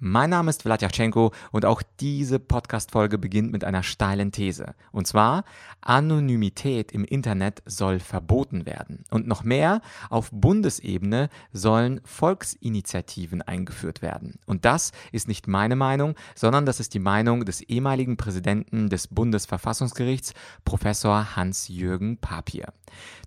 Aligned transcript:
Mein 0.00 0.30
Name 0.30 0.50
ist 0.50 0.62
Vladyachenko 0.62 1.32
und 1.50 1.64
auch 1.64 1.82
diese 1.98 2.38
Podcast-Folge 2.38 3.18
beginnt 3.18 3.50
mit 3.50 3.64
einer 3.64 3.82
steilen 3.82 4.30
These. 4.30 4.76
Und 4.92 5.08
zwar, 5.08 5.42
Anonymität 5.80 6.92
im 6.92 7.04
Internet 7.04 7.64
soll 7.66 7.98
verboten 7.98 8.64
werden. 8.64 9.02
Und 9.10 9.26
noch 9.26 9.42
mehr, 9.42 9.82
auf 10.08 10.30
Bundesebene 10.30 11.30
sollen 11.52 12.00
Volksinitiativen 12.04 13.42
eingeführt 13.42 14.00
werden. 14.00 14.38
Und 14.46 14.64
das 14.64 14.92
ist 15.10 15.26
nicht 15.26 15.48
meine 15.48 15.74
Meinung, 15.74 16.14
sondern 16.36 16.64
das 16.64 16.78
ist 16.78 16.94
die 16.94 17.00
Meinung 17.00 17.44
des 17.44 17.60
ehemaligen 17.60 18.16
Präsidenten 18.16 18.90
des 18.90 19.08
Bundesverfassungsgerichts, 19.08 20.32
Professor 20.64 21.34
Hans-Jürgen 21.34 22.18
Papier. 22.18 22.72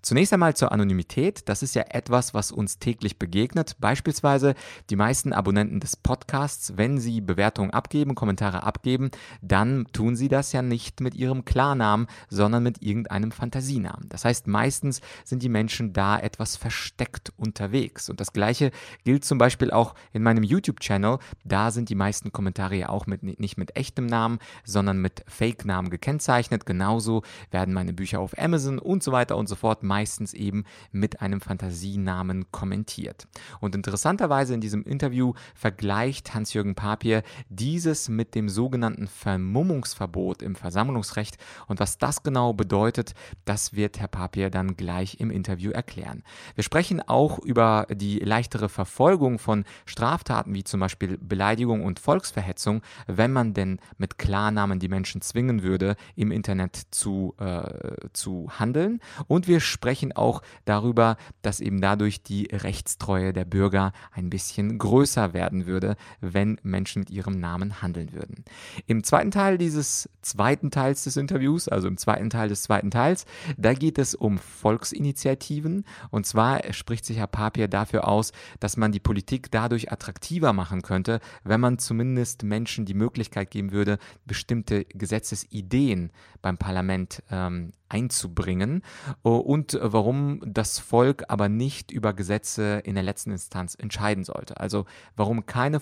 Zunächst 0.00 0.32
einmal 0.32 0.56
zur 0.56 0.72
Anonymität. 0.72 1.48
Das 1.48 1.62
ist 1.62 1.74
ja 1.74 1.82
etwas, 1.90 2.34
was 2.34 2.50
uns 2.50 2.78
täglich 2.78 3.18
begegnet. 3.18 3.76
Beispielsweise 3.78 4.54
die 4.90 4.96
meisten 4.96 5.32
Abonnenten 5.32 5.78
des 5.78 5.96
Podcasts 5.96 6.61
Podcasts, 6.62 6.76
wenn 6.76 6.98
Sie 6.98 7.20
Bewertungen 7.20 7.70
abgeben, 7.70 8.14
Kommentare 8.14 8.62
abgeben, 8.62 9.10
dann 9.40 9.86
tun 9.92 10.16
Sie 10.16 10.28
das 10.28 10.52
ja 10.52 10.62
nicht 10.62 11.00
mit 11.00 11.14
Ihrem 11.14 11.44
Klarnamen, 11.44 12.06
sondern 12.28 12.62
mit 12.62 12.82
irgendeinem 12.82 13.32
Fantasienamen. 13.32 14.08
Das 14.08 14.24
heißt, 14.24 14.46
meistens 14.46 15.00
sind 15.24 15.42
die 15.42 15.48
Menschen 15.48 15.92
da 15.92 16.18
etwas 16.18 16.56
versteckt 16.56 17.32
unterwegs. 17.36 18.08
Und 18.08 18.20
das 18.20 18.32
Gleiche 18.32 18.70
gilt 19.04 19.24
zum 19.24 19.38
Beispiel 19.38 19.70
auch 19.70 19.94
in 20.12 20.22
meinem 20.22 20.44
YouTube-Channel. 20.44 21.18
Da 21.44 21.70
sind 21.70 21.88
die 21.88 21.94
meisten 21.94 22.32
Kommentare 22.32 22.76
ja 22.76 22.88
auch 22.88 23.06
mit, 23.06 23.22
nicht 23.22 23.58
mit 23.58 23.76
echtem 23.76 24.06
Namen, 24.06 24.38
sondern 24.64 24.98
mit 25.00 25.24
Fake-Namen 25.26 25.90
gekennzeichnet. 25.90 26.66
Genauso 26.66 27.22
werden 27.50 27.74
meine 27.74 27.92
Bücher 27.92 28.20
auf 28.20 28.38
Amazon 28.38 28.78
und 28.78 29.02
so 29.02 29.12
weiter 29.12 29.36
und 29.36 29.48
so 29.48 29.56
fort 29.56 29.82
meistens 29.82 30.34
eben 30.34 30.64
mit 30.92 31.20
einem 31.20 31.40
Fantasienamen 31.40 32.50
kommentiert. 32.52 33.26
Und 33.60 33.74
interessanterweise 33.74 34.54
in 34.54 34.60
diesem 34.60 34.84
Interview 34.84 35.34
vergleicht 35.54 36.34
Hans 36.34 36.51
Hans-Jürgen 36.52 36.74
Papier 36.74 37.22
dieses 37.48 38.08
mit 38.08 38.34
dem 38.34 38.48
sogenannten 38.48 39.06
Vermummungsverbot 39.08 40.42
im 40.42 40.54
Versammlungsrecht. 40.54 41.38
Und 41.66 41.80
was 41.80 41.96
das 41.96 42.22
genau 42.22 42.52
bedeutet, 42.52 43.14
das 43.46 43.74
wird 43.74 43.98
Herr 43.98 44.08
Papier 44.08 44.50
dann 44.50 44.76
gleich 44.76 45.18
im 45.18 45.30
Interview 45.30 45.70
erklären. 45.70 46.22
Wir 46.54 46.64
sprechen 46.64 47.00
auch 47.00 47.38
über 47.38 47.86
die 47.90 48.18
leichtere 48.18 48.68
Verfolgung 48.68 49.38
von 49.38 49.64
Straftaten 49.86 50.54
wie 50.54 50.64
zum 50.64 50.80
Beispiel 50.80 51.16
Beleidigung 51.18 51.84
und 51.84 51.98
Volksverhetzung, 51.98 52.82
wenn 53.06 53.32
man 53.32 53.54
denn 53.54 53.78
mit 53.96 54.18
Klarnamen 54.18 54.78
die 54.78 54.88
Menschen 54.88 55.22
zwingen 55.22 55.62
würde, 55.62 55.96
im 56.16 56.30
Internet 56.32 56.76
zu, 56.90 57.34
äh, 57.38 58.08
zu 58.12 58.50
handeln. 58.58 59.00
Und 59.26 59.48
wir 59.48 59.60
sprechen 59.60 60.12
auch 60.12 60.42
darüber, 60.66 61.16
dass 61.40 61.60
eben 61.60 61.80
dadurch 61.80 62.22
die 62.22 62.48
Rechtstreue 62.52 63.32
der 63.32 63.46
Bürger 63.46 63.92
ein 64.12 64.28
bisschen 64.28 64.78
größer 64.78 65.32
werden 65.32 65.66
würde, 65.66 65.96
wenn 66.20 66.41
wenn 66.42 66.58
Menschen 66.64 67.00
mit 67.00 67.10
ihrem 67.10 67.38
Namen 67.38 67.82
handeln 67.82 68.12
würden. 68.12 68.44
Im 68.86 69.04
zweiten 69.04 69.30
Teil 69.30 69.58
dieses 69.58 70.08
zweiten 70.22 70.72
Teils 70.72 71.04
des 71.04 71.16
Interviews, 71.16 71.68
also 71.68 71.86
im 71.86 71.96
zweiten 71.96 72.30
Teil 72.30 72.48
des 72.48 72.62
zweiten 72.62 72.90
Teils, 72.90 73.26
da 73.56 73.74
geht 73.74 73.96
es 73.98 74.16
um 74.16 74.38
Volksinitiativen. 74.38 75.84
Und 76.10 76.26
zwar 76.26 76.60
spricht 76.72 77.04
sich 77.04 77.18
Herr 77.18 77.28
Papier 77.28 77.68
dafür 77.68 78.08
aus, 78.08 78.32
dass 78.58 78.76
man 78.76 78.90
die 78.90 78.98
Politik 78.98 79.52
dadurch 79.52 79.92
attraktiver 79.92 80.52
machen 80.52 80.82
könnte, 80.82 81.20
wenn 81.44 81.60
man 81.60 81.78
zumindest 81.78 82.42
Menschen 82.42 82.86
die 82.86 82.94
Möglichkeit 82.94 83.52
geben 83.52 83.70
würde, 83.70 83.98
bestimmte 84.26 84.84
Gesetzesideen 84.86 86.10
beim 86.40 86.58
Parlament 86.58 87.22
ähm, 87.30 87.72
einzubringen 87.92 88.82
und 89.20 89.78
warum 89.80 90.40
das 90.46 90.78
Volk 90.78 91.24
aber 91.28 91.48
nicht 91.48 91.90
über 91.90 92.14
Gesetze 92.14 92.80
in 92.84 92.94
der 92.94 93.04
letzten 93.04 93.32
Instanz 93.32 93.74
entscheiden 93.74 94.24
sollte. 94.24 94.58
Also 94.58 94.86
warum 95.14 95.44
keine 95.46 95.78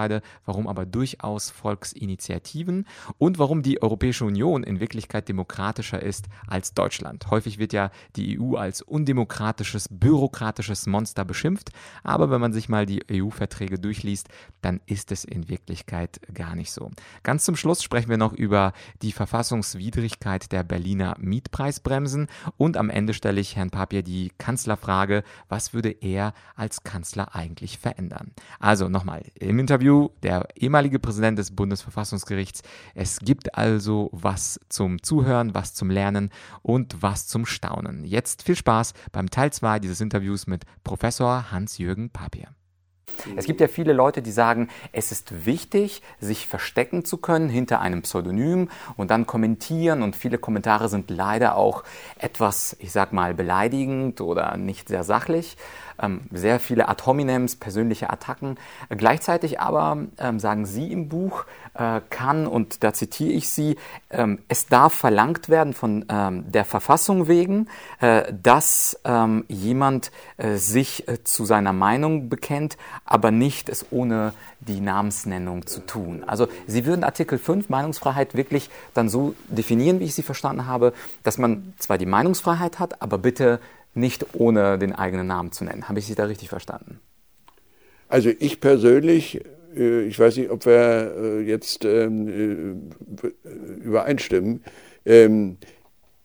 Volksentscheide, 0.00 0.22
warum 0.44 0.66
aber 0.66 0.86
durchaus 0.86 1.50
Volksinitiativen 1.50 2.86
und 3.18 3.38
warum 3.38 3.62
die 3.62 3.82
Europäische 3.82 4.24
Union 4.24 4.62
in 4.62 4.80
Wirklichkeit 4.80 5.28
demokratischer 5.28 6.02
ist 6.02 6.26
als 6.46 6.74
Deutschland. 6.74 7.30
Häufig 7.30 7.58
wird 7.58 7.72
ja 7.72 7.90
die 8.16 8.38
EU 8.38 8.56
als 8.56 8.82
undemokratisches, 8.82 9.88
bürokratisches 9.90 10.86
Monster 10.86 11.24
beschimpft, 11.24 11.70
aber 12.02 12.30
wenn 12.30 12.40
man 12.40 12.52
sich 12.52 12.68
mal 12.68 12.86
die 12.86 13.02
EU-Verträge 13.10 13.78
durchliest, 13.78 14.28
dann 14.62 14.80
ist 14.86 15.12
es 15.12 15.24
in 15.24 15.48
Wirklichkeit 15.48 16.20
gar 16.32 16.54
nicht 16.54 16.72
so. 16.72 16.90
Ganz 17.22 17.44
zum 17.44 17.56
Schluss 17.56 17.82
sprechen 17.82 18.10
wir 18.10 18.18
noch 18.18 18.32
über 18.32 18.72
die 19.02 19.12
Verfassungswidrigkeit 19.12 20.52
der 20.52 20.62
Berliner 20.62 21.16
Miet 21.18 21.40
Mietpreisbremsen 21.40 22.28
und 22.56 22.76
am 22.76 22.90
Ende 22.90 23.14
stelle 23.14 23.40
ich 23.40 23.56
Herrn 23.56 23.70
Papier 23.70 24.02
die 24.02 24.30
Kanzlerfrage, 24.38 25.22
was 25.48 25.72
würde 25.72 25.90
er 25.90 26.34
als 26.54 26.82
Kanzler 26.82 27.34
eigentlich 27.34 27.78
verändern? 27.78 28.32
Also 28.58 28.88
nochmal, 28.88 29.22
im 29.34 29.58
Interview 29.58 29.89
der 30.22 30.48
ehemalige 30.54 30.98
Präsident 30.98 31.38
des 31.38 31.54
Bundesverfassungsgerichts, 31.54 32.62
es 32.94 33.20
gibt 33.20 33.54
also 33.56 34.10
was 34.12 34.60
zum 34.68 35.02
Zuhören, 35.02 35.54
was 35.54 35.74
zum 35.74 35.90
Lernen 35.90 36.30
und 36.62 37.02
was 37.02 37.26
zum 37.26 37.46
Staunen. 37.46 38.04
Jetzt 38.04 38.42
viel 38.42 38.56
Spaß 38.56 38.94
beim 39.12 39.30
Teil 39.30 39.52
2 39.52 39.78
dieses 39.80 40.00
Interviews 40.00 40.46
mit 40.46 40.64
Professor 40.84 41.50
Hans-Jürgen 41.50 42.10
Papier. 42.10 42.48
Es 43.36 43.44
gibt 43.44 43.60
ja 43.60 43.68
viele 43.68 43.92
Leute, 43.92 44.22
die 44.22 44.30
sagen, 44.30 44.68
es 44.92 45.12
ist 45.12 45.46
wichtig, 45.46 46.02
sich 46.20 46.46
verstecken 46.46 47.04
zu 47.04 47.18
können 47.18 47.48
hinter 47.48 47.80
einem 47.80 48.02
Pseudonym 48.02 48.68
und 48.96 49.10
dann 49.10 49.26
kommentieren. 49.26 50.02
Und 50.02 50.16
viele 50.16 50.38
Kommentare 50.38 50.88
sind 50.88 51.10
leider 51.10 51.56
auch 51.56 51.84
etwas, 52.18 52.76
ich 52.78 52.92
sag 52.92 53.12
mal, 53.12 53.34
beleidigend 53.34 54.20
oder 54.20 54.56
nicht 54.56 54.88
sehr 54.88 55.04
sachlich 55.04 55.56
ähm, 56.00 56.22
sehr 56.32 56.60
viele 56.60 56.88
Ad 56.88 57.04
hominems, 57.06 57.56
persönliche 57.56 58.10
Attacken. 58.10 58.56
Gleichzeitig 58.88 59.60
aber 59.60 59.98
ähm, 60.18 60.38
sagen 60.38 60.66
Sie 60.66 60.92
im 60.92 61.08
Buch, 61.08 61.44
äh, 61.74 62.00
kann, 62.10 62.46
und 62.46 62.82
da 62.82 62.92
zitiere 62.92 63.32
ich 63.32 63.48
Sie, 63.48 63.76
ähm, 64.10 64.38
es 64.48 64.66
darf 64.66 64.92
verlangt 64.92 65.48
werden 65.48 65.72
von 65.72 66.04
ähm, 66.08 66.50
der 66.50 66.64
Verfassung 66.64 67.28
wegen, 67.28 67.68
äh, 68.00 68.32
dass 68.32 68.98
ähm, 69.04 69.44
jemand 69.48 70.10
äh, 70.36 70.56
sich 70.56 71.08
äh, 71.08 71.22
zu 71.24 71.44
seiner 71.44 71.72
Meinung 71.72 72.28
bekennt, 72.28 72.76
aber 73.04 73.30
nicht 73.30 73.68
es 73.68 73.86
ohne 73.90 74.32
die 74.60 74.80
Namensnennung 74.80 75.66
zu 75.66 75.80
tun. 75.80 76.22
Also 76.26 76.48
Sie 76.66 76.84
würden 76.84 77.04
Artikel 77.04 77.38
5 77.38 77.68
Meinungsfreiheit 77.68 78.34
wirklich 78.34 78.68
dann 78.94 79.08
so 79.08 79.34
definieren, 79.48 80.00
wie 80.00 80.04
ich 80.04 80.14
Sie 80.14 80.22
verstanden 80.22 80.66
habe, 80.66 80.92
dass 81.22 81.38
man 81.38 81.72
zwar 81.78 81.98
die 81.98 82.06
Meinungsfreiheit 82.06 82.78
hat, 82.78 83.00
aber 83.00 83.18
bitte 83.18 83.60
nicht 83.94 84.34
ohne 84.34 84.78
den 84.78 84.94
eigenen 84.94 85.26
Namen 85.26 85.52
zu 85.52 85.64
nennen. 85.64 85.88
Habe 85.88 85.98
ich 85.98 86.06
Sie 86.06 86.14
da 86.14 86.24
richtig 86.24 86.48
verstanden? 86.48 87.00
Also 88.08 88.30
ich 88.38 88.60
persönlich, 88.60 89.40
äh, 89.76 90.02
ich 90.02 90.18
weiß 90.18 90.36
nicht, 90.36 90.50
ob 90.50 90.66
wir 90.66 91.14
äh, 91.16 91.40
jetzt 91.42 91.84
ähm, 91.84 92.28
äh, 93.22 93.28
übereinstimmen. 93.84 94.64
Ähm, 95.06 95.58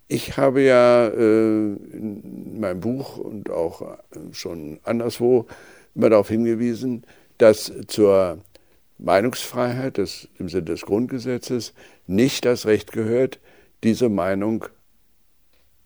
ich 0.08 0.38
habe 0.38 0.62
ja 0.62 1.08
in 1.08 2.60
meinem 2.60 2.80
Buch 2.80 3.18
und 3.18 3.50
auch 3.50 3.98
schon 4.34 4.80
anderswo 4.84 5.48
immer 5.96 6.12
darauf 6.12 6.30
hingewiesen, 6.30 7.06
dass 7.40 7.74
zur 7.88 8.38
Meinungsfreiheit 9.00 9.98
des, 9.98 10.28
im 10.38 10.48
Sinne 10.48 10.66
des 10.66 10.82
Grundgesetzes 10.82 11.74
nicht 12.06 12.46
das 12.46 12.68
Recht 12.68 12.92
gehört, 12.92 13.40
diese 13.84 14.10
Meinung 14.10 14.66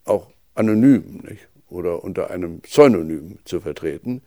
auch 0.03 0.27
anonym 0.55 1.21
nicht, 1.29 1.47
oder 1.69 2.03
unter 2.03 2.29
einem 2.31 2.61
Pseudonym 2.61 3.39
zu 3.45 3.61
vertreten. 3.61 4.21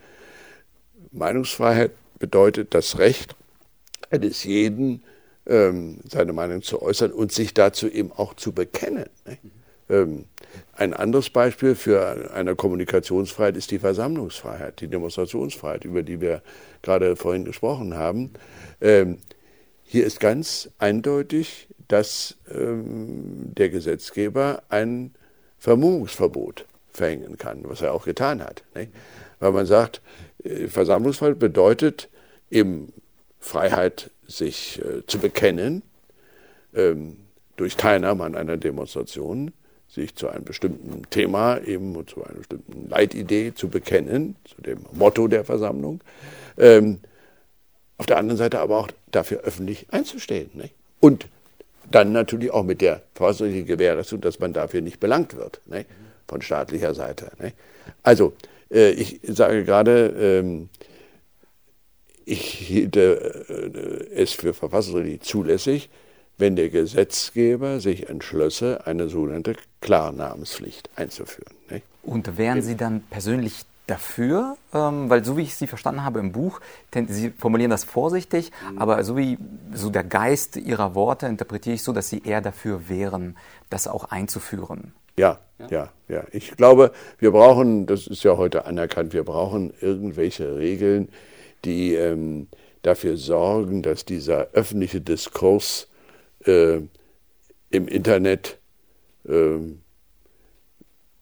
Meinungsfreiheit 1.11 1.93
bedeutet 2.19 2.75
das 2.75 2.99
Recht 2.99 3.35
eines 4.11 4.45
jeden, 4.45 5.03
ähm, 5.47 6.01
seine 6.09 6.33
Meinung 6.33 6.63
zu 6.63 6.83
äußern 6.83 7.13
und 7.13 7.33
sich 7.33 7.55
dazu 7.55 7.89
eben 7.89 8.13
auch 8.13 8.35
zu 8.35 8.53
bekennen. 8.53 9.09
Ähm, 9.89 10.27
ein 10.75 10.95
anderes 10.95 11.31
Beispiel 11.31 11.75
für 11.75 12.33
eine 12.35 12.55
Kommunikationsfreiheit 12.55 13.57
ist 13.57 13.71
die 13.71 13.79
Versammlungsfreiheit, 13.79 14.81
die 14.81 14.89
Demonstrationsfreiheit, 14.89 15.85
über 15.85 16.03
die 16.03 16.21
wir 16.21 16.43
gerade 16.83 17.17
vorhin 17.17 17.45
gesprochen 17.45 17.95
haben. 17.97 18.31
Ähm, 18.81 19.19
hier 19.83 20.07
ist 20.07 20.21
ganz 20.21 20.71
eindeutig, 20.79 21.69
dass 21.89 22.37
ähm, 22.51 23.53
der 23.55 23.69
Gesetzgeber 23.69 24.63
ein 24.69 25.15
Vermummungsverbot 25.59 26.67
verhängen 26.93 27.39
kann, 27.39 27.61
was 27.65 27.83
er 27.83 27.93
auch 27.95 28.05
getan 28.05 28.43
hat. 28.43 28.63
Nicht? 28.75 28.93
Weil 29.41 29.53
man 29.53 29.67
sagt, 29.67 30.01
äh, 30.45 30.69
Versammlungsfreiheit 30.69 31.39
bedeutet 31.39 32.09
eben 32.51 32.93
Freiheit, 33.39 34.11
sich 34.27 34.81
äh, 34.81 35.05
zu 35.07 35.19
bekennen, 35.19 35.83
ähm, 36.75 37.17
durch 37.57 37.77
Teilnahme 37.77 38.25
an 38.25 38.35
einer 38.35 38.57
Demonstration, 38.57 39.53
sich 39.89 40.15
zu 40.15 40.29
einem 40.29 40.45
bestimmten 40.45 41.03
Thema, 41.11 41.59
eben 41.59 42.07
zu 42.07 42.25
einer 42.25 42.39
bestimmten 42.39 42.89
Leitidee 42.89 43.53
zu 43.55 43.69
bekennen, 43.69 44.37
zu 44.45 44.63
dem 44.63 44.87
Motto 44.93 45.29
der 45.29 45.45
Versammlung. 45.45 46.01
Ähm, 46.57 47.01
auf 47.99 48.07
der 48.07 48.17
anderen 48.17 48.39
Seite 48.39 48.59
aber 48.59 48.79
auch 48.79 48.89
dafür 49.11 49.41
öffentlich 49.41 49.87
einzustehen. 49.93 50.51
Nicht? 50.55 50.75
Und 50.99 51.29
dann 51.91 52.13
natürlich 52.13 52.51
auch 52.51 52.65
mit 52.65 52.81
der 52.81 53.03
verfassungsrechtlichen 53.15 53.67
Gewährleistung, 53.67 54.21
dass 54.21 54.41
man 54.41 54.53
dafür 54.53 54.81
nicht 54.81 54.99
belangt 54.99 55.37
wird. 55.37 55.61
Nicht? 55.67 55.87
Von 56.33 56.43
staatlicher 56.43 56.95
Seite. 56.95 57.31
Ne? 57.39 57.53
Also, 58.03 58.33
äh, 58.71 58.91
ich 58.91 59.21
sage 59.25 59.65
gerade, 59.65 60.07
ähm, 60.19 60.71
ich 62.25 62.43
hielte 62.43 64.09
äh, 64.15 64.21
es 64.23 64.33
für 64.33 64.55
verfassungsrechtlich 64.55 65.21
zulässig, 65.21 65.91
wenn 66.39 66.57
der 66.57 66.71
Gesetzgeber 66.71 67.81
sich 67.81 68.09
entschlösse, 68.09 68.87
eine 68.87 69.09
sogenannte 69.09 69.57
Klarnamenspflicht 69.83 70.89
einzuführen. 70.97 71.55
Ne? 71.71 71.83
Und 72.03 72.39
wären 72.39 72.63
Sie 72.63 72.77
dann 72.77 73.03
persönlich 73.11 73.67
dafür, 73.87 74.57
ähm, 74.73 75.11
weil 75.11 75.23
so 75.23 75.37
wie 75.37 75.43
ich 75.43 75.55
Sie 75.55 75.67
verstanden 75.67 76.03
habe 76.03 76.21
im 76.21 76.33
Buch, 76.33 76.61
Sie 77.09 77.31
formulieren 77.37 77.71
das 77.71 77.85
vorsichtig, 77.85 78.51
mhm. 78.71 78.79
aber 78.79 79.05
so 79.05 79.19
wie 79.19 79.37
so 79.75 79.91
der 79.91 80.05
Geist 80.05 80.57
Ihrer 80.57 80.95
Worte 80.95 81.27
interpretiere 81.27 81.75
ich 81.75 81.83
so, 81.83 81.93
dass 81.93 82.09
Sie 82.09 82.23
eher 82.25 82.41
dafür 82.41 82.89
wären, 82.89 83.37
das 83.69 83.87
auch 83.87 84.05
einzuführen. 84.05 84.95
Ja, 85.17 85.41
ja, 85.59 85.69
ja, 85.71 85.93
ja. 86.09 86.25
Ich 86.33 86.57
glaube, 86.57 86.93
wir 87.19 87.31
brauchen, 87.31 87.87
das 87.87 88.07
ist 88.07 88.25
ja 88.25 88.37
heute 88.37 88.65
anerkannt, 88.65 89.13
wir 89.13 89.25
brauchen 89.25 89.73
irgendwelche 89.81 90.57
Regeln, 90.57 91.09
die 91.65 91.95
ähm, 91.95 92.49
dafür 92.83 93.17
sorgen, 93.17 93.83
dass 93.83 94.05
dieser 94.05 94.49
öffentliche 94.53 95.01
Diskurs 95.01 95.89
äh, 96.45 96.81
im 97.71 97.89
Internet 97.89 98.59
äh, 99.29 99.59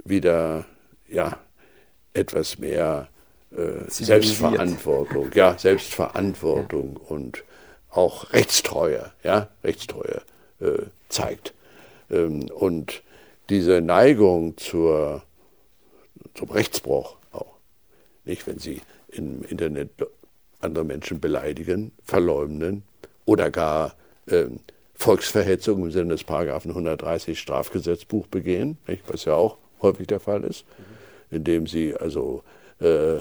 wieder 0.05 0.65
ja, 1.09 1.39
etwas 2.15 2.59
mehr 2.59 3.09
äh, 3.51 3.89
Selbstverantwortung, 3.89 5.31
ja, 5.35 5.57
Selbstverantwortung 5.59 6.99
ja. 7.03 7.09
und 7.09 7.45
auch 7.91 8.33
Rechtstreue, 8.33 9.13
ja, 9.23 9.49
Rechtstreue 9.65 10.23
äh, 10.61 10.87
zeigt. 11.09 11.55
Ähm, 12.11 12.49
und 12.51 13.03
diese 13.51 13.81
Neigung 13.81 14.57
zur, 14.57 15.23
zum 16.35 16.51
Rechtsbruch 16.51 17.17
auch, 17.33 17.57
nicht, 18.25 18.47
wenn 18.47 18.59
Sie 18.59 18.81
im 19.09 19.43
Internet 19.43 19.91
andere 20.61 20.85
Menschen 20.85 21.21
beleidigen, 21.21 21.93
verleumden 22.05 22.85
oder 23.25 23.51
gar 23.51 23.97
ähm, 24.29 24.61
Volksverhetzung 24.95 25.83
im 25.83 25.91
Sinne 25.91 26.11
des 26.11 26.25
Paragraphen 26.25 26.71
130 26.71 27.39
Strafgesetzbuch 27.39 28.27
begehen, 28.29 28.79
nicht, 28.87 29.03
was 29.09 29.25
ja 29.25 29.35
auch 29.35 29.57
häufig 29.83 30.07
der 30.07 30.21
Fall 30.21 30.45
ist, 30.45 30.65
mhm. 30.79 31.37
indem 31.37 31.67
sie 31.67 31.95
also 31.97 32.45
äh, 32.81 33.17
äh, 33.17 33.21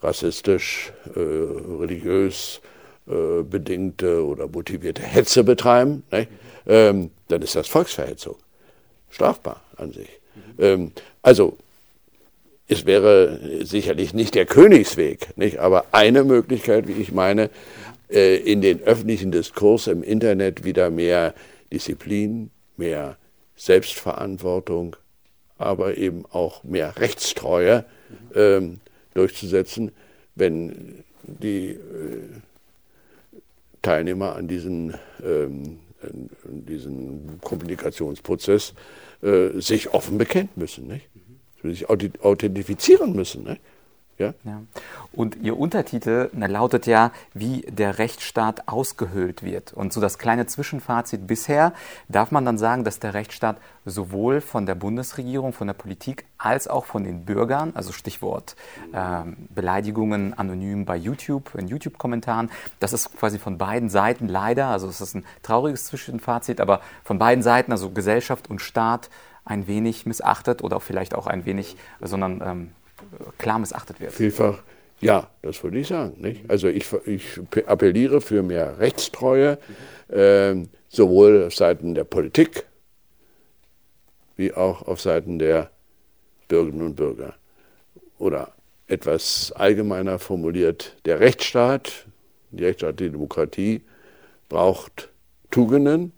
rassistisch, 0.00 0.92
äh, 1.14 1.18
religiös 1.18 2.60
äh, 3.08 3.42
bedingte 3.42 4.24
oder 4.24 4.46
motivierte 4.46 5.02
Hetze 5.02 5.42
betreiben, 5.42 6.04
mhm. 6.12 6.26
ähm, 6.66 7.10
dann 7.28 7.42
ist 7.42 7.56
das 7.56 7.66
Volksverhetzung 7.66 8.36
strafbar 9.12 9.62
an 9.76 9.92
sich. 9.92 10.08
Ähm, 10.58 10.90
also 11.22 11.56
es 12.68 12.86
wäre 12.86 13.38
sicherlich 13.64 14.14
nicht 14.14 14.34
der 14.34 14.46
Königsweg, 14.46 15.36
nicht? 15.36 15.58
aber 15.58 15.86
eine 15.92 16.24
Möglichkeit, 16.24 16.88
wie 16.88 17.00
ich 17.00 17.12
meine, 17.12 17.50
äh, 18.10 18.36
in 18.36 18.60
den 18.60 18.82
öffentlichen 18.82 19.30
Diskurs 19.30 19.86
im 19.86 20.02
Internet 20.02 20.64
wieder 20.64 20.90
mehr 20.90 21.34
Disziplin, 21.72 22.50
mehr 22.76 23.16
Selbstverantwortung, 23.56 24.96
aber 25.58 25.96
eben 25.96 26.24
auch 26.30 26.64
mehr 26.64 26.96
Rechtstreue 26.98 27.84
ähm, 28.34 28.80
durchzusetzen, 29.14 29.92
wenn 30.34 31.04
die 31.22 31.70
äh, 31.70 31.78
Teilnehmer 33.82 34.36
an 34.36 34.48
diesen, 34.48 34.94
ähm, 35.24 35.78
diesen 36.44 37.40
Kommunikationsprozess 37.40 38.74
äh, 39.22 39.60
sich 39.60 39.92
offen 39.92 40.18
bekennen 40.18 40.50
müssen, 40.56 40.86
nicht? 40.86 41.08
sich 41.62 41.88
authentifizieren 41.88 43.14
müssen. 43.14 43.44
Nicht? 43.44 43.60
Ja? 44.18 44.34
ja? 44.44 44.62
Und 45.12 45.36
Ihr 45.36 45.58
Untertitel 45.58 46.30
lautet 46.32 46.86
ja, 46.86 47.12
wie 47.34 47.62
der 47.62 47.98
Rechtsstaat 47.98 48.68
ausgehöhlt 48.68 49.42
wird. 49.42 49.72
Und 49.72 49.92
so 49.92 50.00
das 50.00 50.18
kleine 50.18 50.46
Zwischenfazit 50.46 51.26
bisher, 51.26 51.72
darf 52.08 52.30
man 52.30 52.44
dann 52.44 52.58
sagen, 52.58 52.84
dass 52.84 52.98
der 52.98 53.14
Rechtsstaat 53.14 53.56
sowohl 53.84 54.40
von 54.40 54.66
der 54.66 54.74
Bundesregierung, 54.74 55.52
von 55.52 55.66
der 55.66 55.74
Politik, 55.74 56.24
als 56.38 56.68
auch 56.68 56.84
von 56.84 57.04
den 57.04 57.24
Bürgern, 57.24 57.72
also 57.74 57.92
Stichwort 57.92 58.56
äh, 58.92 59.22
Beleidigungen 59.50 60.34
anonym 60.34 60.84
bei 60.84 60.96
YouTube, 60.96 61.54
in 61.56 61.68
YouTube-Kommentaren, 61.68 62.50
das 62.80 62.92
ist 62.92 63.16
quasi 63.16 63.38
von 63.38 63.58
beiden 63.58 63.88
Seiten 63.88 64.28
leider, 64.28 64.68
also 64.68 64.88
es 64.88 65.00
ist 65.00 65.14
ein 65.14 65.24
trauriges 65.42 65.84
Zwischenfazit, 65.86 66.60
aber 66.60 66.80
von 67.04 67.18
beiden 67.18 67.42
Seiten, 67.42 67.72
also 67.72 67.90
Gesellschaft 67.90 68.48
und 68.48 68.60
Staat, 68.60 69.10
ein 69.44 69.66
wenig 69.66 70.06
missachtet 70.06 70.62
oder 70.62 70.78
vielleicht 70.80 71.14
auch 71.14 71.26
ein 71.26 71.44
wenig, 71.44 71.76
sondern 72.00 72.40
ähm, 72.44 72.70
klar 73.38 73.58
missachtet 73.58 74.00
wird. 74.00 74.12
Vielfach, 74.12 74.62
ja, 75.00 75.28
das 75.42 75.62
würde 75.62 75.78
ich 75.78 75.88
sagen. 75.88 76.20
Nicht? 76.20 76.48
Also 76.48 76.68
ich, 76.68 76.86
ich 77.06 77.40
appelliere 77.66 78.20
für 78.20 78.42
mehr 78.42 78.78
Rechtstreue, 78.78 79.58
äh, 80.08 80.54
sowohl 80.88 81.44
auf 81.46 81.54
Seiten 81.54 81.94
der 81.94 82.04
Politik 82.04 82.66
wie 84.36 84.52
auch 84.52 84.82
auf 84.82 85.00
Seiten 85.00 85.38
der 85.38 85.70
Bürgerinnen 86.48 86.86
und 86.86 86.96
Bürger. 86.96 87.34
Oder 88.18 88.52
etwas 88.86 89.52
allgemeiner 89.52 90.18
formuliert, 90.18 90.96
der 91.04 91.20
Rechtsstaat, 91.20 92.06
die 92.50 92.64
rechtsstaatliche 92.64 93.12
Demokratie 93.12 93.82
braucht 94.48 95.10
Tugenden, 95.50 96.12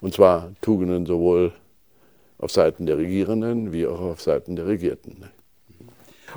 und 0.00 0.14
zwar 0.14 0.52
Tugenden 0.60 1.06
sowohl 1.06 1.52
auf 2.40 2.50
Seiten 2.50 2.86
der 2.86 2.98
Regierenden 2.98 3.72
wie 3.72 3.86
auch 3.86 4.00
auf 4.00 4.20
Seiten 4.22 4.56
der 4.56 4.66
Regierten. 4.66 5.24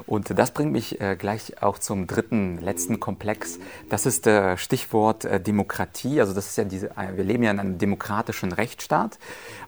Und 0.06 0.38
das 0.38 0.52
bringt 0.52 0.72
mich 0.72 1.00
äh, 1.02 1.16
gleich 1.16 1.62
auch 1.62 1.78
zum 1.78 2.08
dritten, 2.08 2.58
letzten 2.60 3.00
Komplex. 3.00 3.60
Das 3.90 4.06
ist 4.06 4.28
äh, 4.28 4.58
Stichwort 4.58 5.26
äh, 5.26 5.40
Demokratie. 5.40 6.20
Also 6.20 6.34
das 6.34 6.48
ist 6.48 6.58
ja 6.58 6.64
diese, 6.64 6.92
wir 7.16 7.24
leben 7.24 7.44
ja 7.44 7.52
in 7.52 7.60
einem 7.60 7.78
demokratischen 7.78 8.52
Rechtsstaat. 8.52 9.20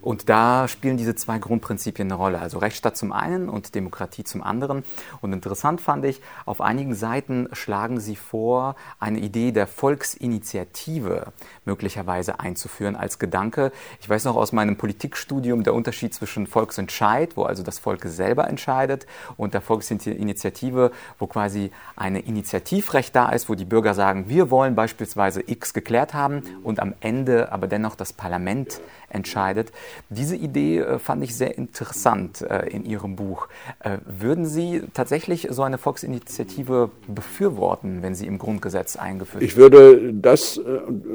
Und 0.01 0.29
da 0.29 0.67
spielen 0.67 0.97
diese 0.97 1.15
zwei 1.15 1.39
Grundprinzipien 1.39 2.07
eine 2.07 2.15
Rolle. 2.15 2.39
Also 2.39 2.59
Rechtsstaat 2.59 2.97
zum 2.97 3.11
einen 3.11 3.49
und 3.49 3.75
Demokratie 3.75 4.23
zum 4.23 4.43
anderen. 4.43 4.83
Und 5.21 5.33
interessant 5.33 5.81
fand 5.81 6.05
ich, 6.05 6.21
auf 6.45 6.61
einigen 6.61 6.95
Seiten 6.95 7.49
schlagen 7.53 7.99
sie 7.99 8.15
vor, 8.15 8.75
eine 8.99 9.19
Idee 9.19 9.51
der 9.51 9.67
Volksinitiative 9.67 11.33
möglicherweise 11.65 12.39
einzuführen 12.39 12.95
als 12.95 13.19
Gedanke. 13.19 13.71
Ich 13.99 14.09
weiß 14.09 14.25
noch 14.25 14.35
aus 14.35 14.51
meinem 14.51 14.77
Politikstudium 14.77 15.63
der 15.63 15.73
Unterschied 15.73 16.13
zwischen 16.13 16.47
Volksentscheid, 16.47 17.37
wo 17.37 17.43
also 17.43 17.63
das 17.63 17.79
Volk 17.79 18.03
selber 18.05 18.47
entscheidet, 18.47 19.05
und 19.37 19.53
der 19.53 19.61
Volksinitiative 19.61 20.14
Initiative, 20.15 20.91
wo 21.19 21.27
quasi 21.27 21.71
ein 21.95 22.15
Initiativrecht 22.15 23.15
da 23.15 23.29
ist, 23.29 23.49
wo 23.49 23.55
die 23.55 23.65
Bürger 23.65 23.93
sagen, 23.93 24.25
wir 24.27 24.51
wollen 24.51 24.75
beispielsweise 24.75 25.43
X 25.45 25.73
geklärt 25.73 26.13
haben 26.13 26.43
und 26.63 26.79
am 26.79 26.93
Ende 26.99 27.51
aber 27.51 27.67
dennoch 27.67 27.95
das 27.95 28.13
Parlament 28.13 28.79
entscheidet. 29.09 29.71
Diese 30.09 30.35
Idee 30.35 30.79
äh, 30.79 30.99
fand 30.99 31.23
ich 31.23 31.35
sehr 31.35 31.57
interessant 31.57 32.41
äh, 32.41 32.67
in 32.69 32.85
Ihrem 32.85 33.15
Buch. 33.15 33.47
Äh, 33.79 33.97
würden 34.05 34.45
Sie 34.45 34.83
tatsächlich 34.93 35.47
so 35.49 35.63
eine 35.63 35.77
Volksinitiative 35.77 36.91
befürworten, 37.07 38.01
wenn 38.01 38.13
sie 38.15 38.27
im 38.27 38.37
Grundgesetz 38.37 38.95
eingeführt 38.95 39.41
wird? 39.41 39.51
Ich 39.51 39.57
würde 39.57 40.13
das 40.13 40.59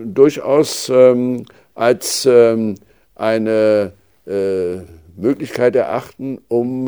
durchaus 0.05 0.89
ähm, 0.89 1.45
als 1.75 2.27
ähm, 2.27 2.77
eine 3.15 3.93
Möglichkeit 5.17 5.75
erachten, 5.75 6.39
um 6.49 6.87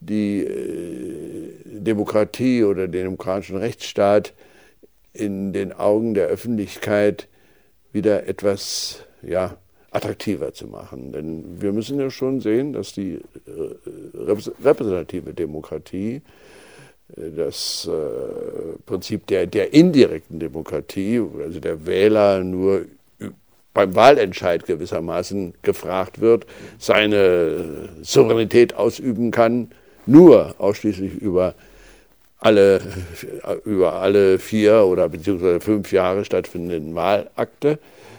die 0.00 0.40
äh, 0.44 1.54
Demokratie 1.64 2.64
oder 2.64 2.88
den 2.88 3.04
demokratischen 3.04 3.56
Rechtsstaat 3.56 4.32
in 5.12 5.52
den 5.52 5.72
Augen 5.72 6.14
der 6.14 6.28
Öffentlichkeit 6.28 7.28
wieder 7.92 8.26
etwas 8.26 9.04
ja, 9.22 9.56
attraktiver 9.90 10.54
zu 10.54 10.66
machen. 10.66 11.12
Denn 11.12 11.60
wir 11.60 11.72
müssen 11.72 12.00
ja 12.00 12.10
schon 12.10 12.40
sehen, 12.40 12.72
dass 12.72 12.92
die 12.92 13.14
äh, 13.14 13.20
repräsentative 14.62 15.34
Demokratie, 15.34 16.22
äh, 17.16 17.30
das 17.36 17.88
Prinzip 18.86 19.26
der, 19.26 19.46
der 19.46 19.74
indirekten 19.74 20.38
Demokratie, 20.38 21.20
also 21.42 21.60
der 21.60 21.86
Wähler 21.86 22.42
nur 22.42 22.86
beim 23.74 23.94
Wahlentscheid 23.94 24.66
gewissermaßen 24.66 25.54
gefragt 25.62 26.20
wird, 26.20 26.46
seine 26.78 27.88
Souveränität 28.02 28.74
ausüben 28.74 29.30
kann 29.30 29.70
nur 30.06 30.54
ausschließlich 30.58 31.14
über 31.14 31.54
alle, 32.38 32.80
über 33.64 33.94
alle 33.94 34.38
vier 34.38 34.84
oder 34.84 35.08
beziehungsweise 35.08 35.60
fünf 35.60 35.92
Jahre 35.92 36.24
stattfindenden 36.24 36.94
Wahlakte. 36.94 37.78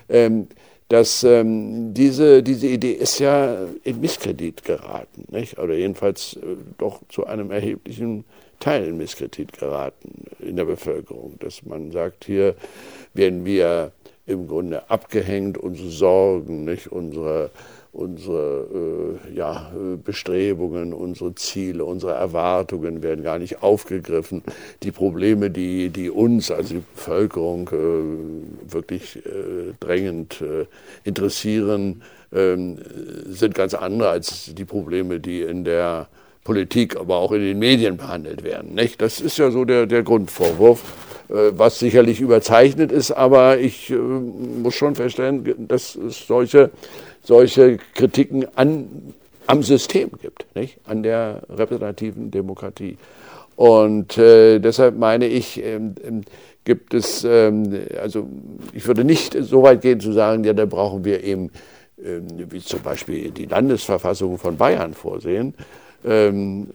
Ähm, 0.10 0.48
dass 0.92 1.24
ähm, 1.24 1.94
diese, 1.94 2.44
diese 2.44 2.68
Idee 2.68 2.92
ist 2.92 3.18
ja 3.20 3.60
in 3.86 4.02
Misskredit 4.02 4.66
geraten, 4.66 5.24
nicht? 5.30 5.58
oder 5.58 5.74
jedenfalls 5.74 6.34
äh, 6.36 6.58
doch 6.78 7.00
zu 7.08 7.26
einem 7.26 7.50
erheblichen 7.50 8.26
Teil 8.60 8.90
in 8.90 8.98
Misskredit 8.98 9.54
geraten 9.54 10.26
in 10.40 10.58
der 10.58 10.66
Bevölkerung, 10.66 11.38
dass 11.40 11.66
man 11.66 11.92
sagt, 11.92 12.26
hier 12.26 12.56
werden 13.14 13.46
wir 13.46 13.94
im 14.26 14.50
Grunde 14.50 14.90
abgehängt, 14.90 15.58
unsere 15.58 15.90
Sorgen, 15.90 16.66
nicht 16.66 16.92
unsere 16.92 17.52
unsere 17.94 19.20
äh, 19.30 19.36
ja, 19.36 19.72
Bestrebungen, 20.04 20.94
unsere 20.94 21.36
Ziele, 21.36 21.84
unsere 21.84 22.14
Erwartungen 22.14 23.04
werden 23.04 23.24
gar 23.24 23.38
nicht 23.38 23.62
aufgegriffen. 23.62 24.44
Die 24.84 24.92
Probleme, 24.92 25.50
die, 25.50 25.90
die 25.90 26.10
uns, 26.10 26.52
also 26.52 26.76
die 26.76 26.84
Bevölkerung, 26.96 27.70
äh, 27.70 28.72
wirklich 28.74 29.18
äh, 29.18 29.74
drängend 29.80 30.42
äh, 30.42 30.66
interessieren, 31.04 32.02
ähm, 32.34 32.78
sind 33.28 33.56
ganz 33.56 33.74
andere 33.74 34.10
als 34.10 34.54
die 34.54 34.66
Probleme, 34.66 35.20
die 35.20 35.42
in 35.42 35.66
der 35.66 36.08
Politik, 36.44 36.96
aber 36.98 37.18
auch 37.18 37.34
in 37.34 37.42
den 37.42 37.60
Medien 37.60 37.98
behandelt 37.98 38.44
werden. 38.44 38.74
Nicht? 38.74 39.02
Das 39.02 39.20
ist 39.20 39.38
ja 39.38 39.52
so 39.52 39.66
der, 39.66 39.86
der 39.86 40.04
Grundvorwurf, 40.04 40.82
äh, 41.30 41.52
was 41.52 41.80
sicherlich 41.80 42.22
überzeichnet 42.22 42.92
ist, 42.92 43.12
aber 43.12 43.60
ich 43.60 43.90
äh, 43.90 43.96
muss 43.96 44.76
schon 44.76 44.96
feststellen, 44.96 45.68
dass 45.68 45.96
es 45.96 46.26
solche 46.26 46.72
solche 47.24 47.78
Kritiken 47.94 48.46
an, 48.56 49.14
am 49.48 49.64
System 49.64 50.12
gibt, 50.22 50.46
nicht? 50.56 50.78
an 50.86 51.04
der 51.04 51.42
repräsentativen 51.50 52.32
Demokratie. 52.32 52.98
Und 53.56 54.18
äh, 54.18 54.60
deshalb 54.60 54.98
meine 54.98 55.28
ich, 55.28 55.64
ähm, 55.64 55.96
ähm, 56.04 56.22
gibt 56.64 56.94
es, 56.94 57.24
ähm, 57.24 57.86
also 58.02 58.28
ich 58.74 58.88
würde 58.88 59.04
nicht 59.04 59.36
so 59.40 59.64
weit 59.64 59.82
gehen 59.82 60.00
zu 60.00 60.14
sagen, 60.14 60.44
ja, 60.44 60.54
da 60.54 60.66
brauchen 60.66 61.06
wir 61.06 61.24
eben, 61.24 61.52
ähm, 62.04 62.28
wie 62.50 62.60
zum 62.60 62.82
Beispiel 62.82 63.32
die 63.32 63.46
Landesverfassung 63.46 64.38
von 64.38 64.58
Bayern 64.58 64.94
vorsehen. 64.94 65.54
Ähm, 66.04 66.68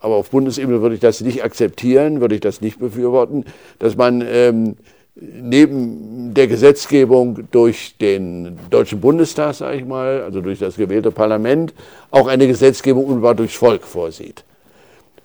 aber 0.00 0.16
auf 0.16 0.30
Bundesebene 0.30 0.82
würde 0.82 0.96
ich 0.96 1.00
das 1.00 1.20
nicht 1.20 1.44
akzeptieren, 1.44 2.20
würde 2.20 2.34
ich 2.34 2.40
das 2.40 2.60
nicht 2.60 2.80
befürworten, 2.80 3.44
dass 3.78 3.96
man 3.96 4.24
ähm, 4.26 4.76
neben 5.14 6.32
der 6.32 6.46
Gesetzgebung 6.46 7.48
durch 7.50 7.96
den 7.98 8.58
Deutschen 8.70 9.00
Bundestag, 9.00 9.54
sage 9.54 9.76
ich 9.76 9.84
mal, 9.84 10.22
also 10.22 10.40
durch 10.40 10.58
das 10.58 10.76
gewählte 10.76 11.10
Parlament, 11.10 11.74
auch 12.10 12.28
eine 12.28 12.46
Gesetzgebung 12.46 13.04
unmittelbar 13.04 13.34
durchs 13.34 13.54
Volk 13.54 13.84
vorsieht. 13.84 14.44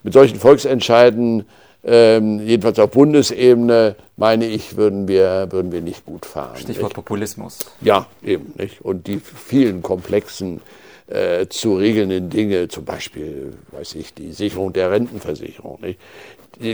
Mit 0.02 0.12
solchen 0.12 0.38
Volksentscheiden, 0.38 1.46
ähm, 1.84 2.40
jedenfalls 2.46 2.78
auf 2.78 2.90
Bundesebene, 2.90 3.96
meine 4.16 4.46
ich, 4.46 4.76
würden 4.76 5.08
wir, 5.08 5.48
würden 5.50 5.72
wir 5.72 5.80
nicht 5.80 6.04
gut 6.04 6.26
fahren. 6.26 6.56
Stichwort 6.56 6.90
nicht? 6.90 6.94
Populismus. 6.94 7.58
Ja, 7.80 8.06
eben. 8.22 8.52
Nicht? 8.56 8.82
Und 8.82 9.06
die 9.06 9.20
vielen 9.20 9.82
komplexen 9.82 10.60
äh, 11.06 11.46
zu 11.48 11.76
regelnden 11.76 12.28
Dinge, 12.28 12.68
zum 12.68 12.84
Beispiel, 12.84 13.54
weiß 13.72 13.94
ich, 13.94 14.12
die 14.12 14.32
Sicherung 14.32 14.72
der 14.72 14.90
Rentenversicherung, 14.90 15.80
nicht? 15.80 15.98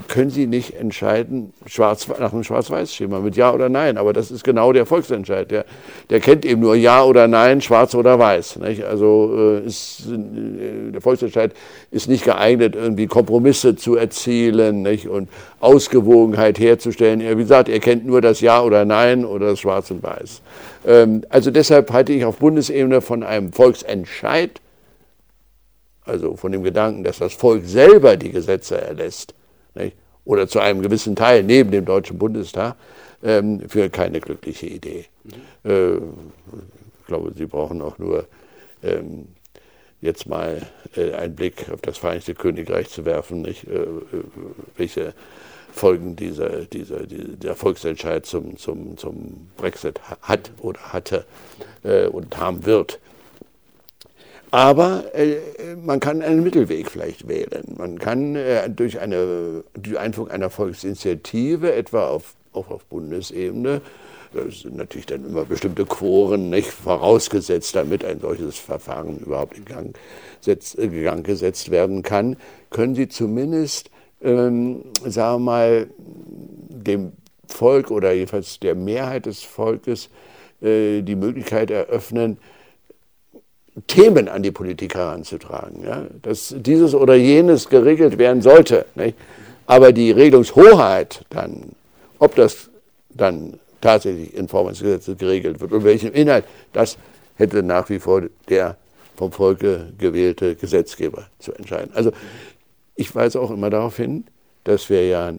Können 0.08 0.30
Sie 0.30 0.46
nicht 0.46 0.74
entscheiden 0.74 1.52
schwarz, 1.66 2.08
nach 2.08 2.32
einem 2.32 2.42
Schwarz-Weiß-Schema 2.42 3.20
mit 3.20 3.36
Ja 3.36 3.52
oder 3.52 3.68
Nein. 3.68 3.98
Aber 3.98 4.14
das 4.14 4.30
ist 4.30 4.42
genau 4.42 4.72
der 4.72 4.86
Volksentscheid. 4.86 5.50
Der, 5.50 5.66
der 6.08 6.20
kennt 6.20 6.46
eben 6.46 6.62
nur 6.62 6.74
Ja 6.74 7.04
oder 7.04 7.28
Nein, 7.28 7.60
Schwarz 7.60 7.94
oder 7.94 8.18
Weiß. 8.18 8.56
Nicht? 8.56 8.84
Also 8.84 9.34
äh, 9.36 9.66
ist, 9.66 10.06
äh, 10.08 10.90
der 10.90 11.02
Volksentscheid 11.02 11.52
ist 11.90 12.08
nicht 12.08 12.24
geeignet, 12.24 12.74
irgendwie 12.74 13.06
Kompromisse 13.06 13.76
zu 13.76 13.96
erzielen 13.96 14.80
nicht? 14.82 15.06
und 15.06 15.28
Ausgewogenheit 15.60 16.58
herzustellen. 16.58 17.20
Er, 17.20 17.36
wie 17.36 17.42
gesagt, 17.42 17.68
er 17.68 17.80
kennt 17.80 18.06
nur 18.06 18.22
das 18.22 18.40
Ja 18.40 18.62
oder 18.62 18.86
Nein 18.86 19.26
oder 19.26 19.50
das 19.50 19.60
Schwarz 19.60 19.90
und 19.90 20.02
Weiß. 20.02 20.40
Ähm, 20.86 21.24
also 21.28 21.50
deshalb 21.50 21.92
halte 21.92 22.14
ich 22.14 22.24
auf 22.24 22.38
Bundesebene 22.38 23.02
von 23.02 23.22
einem 23.22 23.52
Volksentscheid, 23.52 24.62
also 26.06 26.36
von 26.36 26.52
dem 26.52 26.62
Gedanken, 26.62 27.04
dass 27.04 27.18
das 27.18 27.34
Volk 27.34 27.64
selber 27.66 28.16
die 28.16 28.30
Gesetze 28.30 28.80
erlässt, 28.80 29.34
nicht? 29.74 29.96
oder 30.24 30.48
zu 30.48 30.60
einem 30.60 30.82
gewissen 30.82 31.16
Teil 31.16 31.42
neben 31.42 31.70
dem 31.70 31.84
Deutschen 31.84 32.18
Bundestag, 32.18 32.76
ähm, 33.22 33.68
für 33.68 33.90
keine 33.90 34.20
glückliche 34.20 34.66
Idee. 34.66 35.06
Mhm. 35.24 35.70
Äh, 35.70 35.96
ich 35.96 37.06
glaube, 37.06 37.32
Sie 37.36 37.46
brauchen 37.46 37.82
auch 37.82 37.98
nur 37.98 38.26
ähm, 38.82 39.28
jetzt 40.00 40.26
mal 40.26 40.62
äh, 40.96 41.12
einen 41.12 41.34
Blick 41.34 41.70
auf 41.70 41.80
das 41.80 41.98
Vereinigte 41.98 42.34
Königreich 42.34 42.88
zu 42.88 43.04
werfen, 43.04 43.42
nicht? 43.42 43.66
Äh, 43.66 43.82
äh 43.82 43.88
welche 44.76 45.14
Folgen 45.72 46.14
dieser, 46.14 46.66
dieser, 46.66 47.04
dieser 47.06 47.56
Volksentscheid 47.56 48.24
zum, 48.24 48.56
zum, 48.58 48.96
zum 48.96 49.50
Brexit 49.56 50.00
hat 50.22 50.52
oder 50.60 50.92
hatte 50.92 51.24
äh, 51.82 52.06
und 52.06 52.38
haben 52.38 52.64
wird. 52.64 53.00
Aber 54.54 55.12
äh, 55.16 55.38
man 55.84 55.99
kann 55.99 56.23
einen 56.23 56.44
Mittelweg 56.44 56.88
vielleicht 56.88 57.26
wählen. 57.26 57.75
Man 57.76 57.99
kann 57.99 58.37
äh, 58.37 58.70
durch 58.70 59.00
eine, 59.00 59.64
die 59.75 59.99
Einführung 59.99 60.30
einer 60.30 60.49
Volksinitiative, 60.49 61.75
etwa 61.75 62.06
auf, 62.06 62.37
auch 62.52 62.70
auf 62.70 62.84
Bundesebene, 62.84 63.80
das 64.32 64.61
sind 64.61 64.76
natürlich 64.76 65.06
dann 65.06 65.25
immer 65.25 65.44
bestimmte 65.44 65.84
Quoren 65.84 66.50
nicht 66.50 66.68
vorausgesetzt, 66.70 67.75
damit 67.75 68.04
ein 68.04 68.20
solches 68.20 68.56
Verfahren 68.56 69.18
überhaupt 69.18 69.58
in 69.58 69.64
Gang, 69.64 69.99
setz, 70.40 70.75
in 70.75 71.02
Gang 71.02 71.26
gesetzt 71.26 71.73
werden 71.73 72.04
kann, 72.04 72.37
können 72.70 72.94
Sie 72.94 73.08
zumindest, 73.08 73.90
ähm, 74.23 74.84
sagen 75.04 75.42
wir 75.42 75.50
mal, 75.50 75.87
dem 75.99 77.11
Volk 77.49 77.90
oder 77.90 78.12
jedenfalls 78.12 78.61
der 78.61 78.76
Mehrheit 78.76 79.26
des 79.26 79.42
Volkes 79.42 80.11
äh, 80.62 81.02
die 81.02 81.16
Möglichkeit 81.16 81.73
eröffnen, 81.73 82.38
Themen 83.86 84.28
an 84.28 84.42
die 84.42 84.50
Politik 84.50 84.94
heranzutragen. 84.94 85.84
Ja? 85.84 86.06
Dass 86.22 86.54
dieses 86.56 86.94
oder 86.94 87.14
jenes 87.14 87.68
geregelt 87.68 88.18
werden 88.18 88.42
sollte. 88.42 88.86
Nicht? 88.94 89.16
Aber 89.66 89.92
die 89.92 90.10
Regelungshoheit 90.10 91.24
dann, 91.30 91.72
ob 92.18 92.34
das 92.36 92.70
dann 93.10 93.58
tatsächlich 93.80 94.34
in 94.34 94.48
Form 94.48 94.66
eines 94.66 94.80
Gesetzes 94.80 95.18
geregelt 95.18 95.60
wird 95.60 95.72
und 95.72 95.84
welchem 95.84 96.12
Inhalt, 96.12 96.44
das 96.72 96.96
hätte 97.36 97.62
nach 97.62 97.88
wie 97.90 97.98
vor 97.98 98.22
der 98.48 98.76
vom 99.16 99.30
Volke 99.30 99.92
gewählte 99.96 100.56
Gesetzgeber 100.56 101.26
zu 101.38 101.52
entscheiden. 101.52 101.90
Also 101.94 102.12
ich 102.96 103.14
weise 103.14 103.40
auch 103.40 103.50
immer 103.50 103.70
darauf 103.70 103.96
hin, 103.96 104.24
dass 104.64 104.90
wir 104.90 105.06
ja 105.06 105.32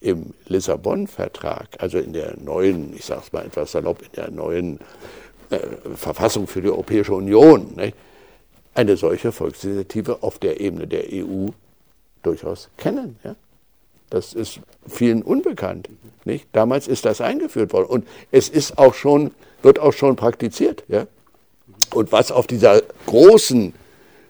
im 0.00 0.32
Lissabon-Vertrag, 0.46 1.68
also 1.78 1.98
in 1.98 2.14
der 2.14 2.36
neuen, 2.38 2.94
ich 2.94 3.04
sage 3.04 3.22
es 3.26 3.32
mal 3.32 3.44
etwas 3.44 3.72
salopp, 3.72 4.00
in 4.00 4.12
der 4.16 4.30
neuen 4.30 4.78
äh, 5.50 5.58
Verfassung 5.96 6.46
für 6.46 6.62
die 6.62 6.68
Europäische 6.68 7.14
Union, 7.14 7.74
nicht? 7.76 7.96
eine 8.74 8.96
solche 8.96 9.32
Volksinitiative 9.32 10.22
auf 10.22 10.38
der 10.38 10.60
Ebene 10.60 10.86
der 10.86 11.04
EU 11.12 11.48
durchaus 12.22 12.68
kennen. 12.76 13.18
Ja? 13.24 13.34
Das 14.10 14.32
ist 14.32 14.60
vielen 14.88 15.22
unbekannt. 15.22 15.88
Nicht? 16.24 16.46
Damals 16.52 16.88
ist 16.88 17.04
das 17.04 17.20
eingeführt 17.20 17.72
worden 17.72 17.86
und 17.86 18.08
es 18.30 18.48
ist 18.48 18.78
auch 18.78 18.94
schon, 18.94 19.32
wird 19.62 19.78
auch 19.78 19.92
schon 19.92 20.16
praktiziert. 20.16 20.84
Ja? 20.88 21.06
Und 21.92 22.12
was 22.12 22.30
auf 22.30 22.46
dieser 22.46 22.82
großen 23.06 23.74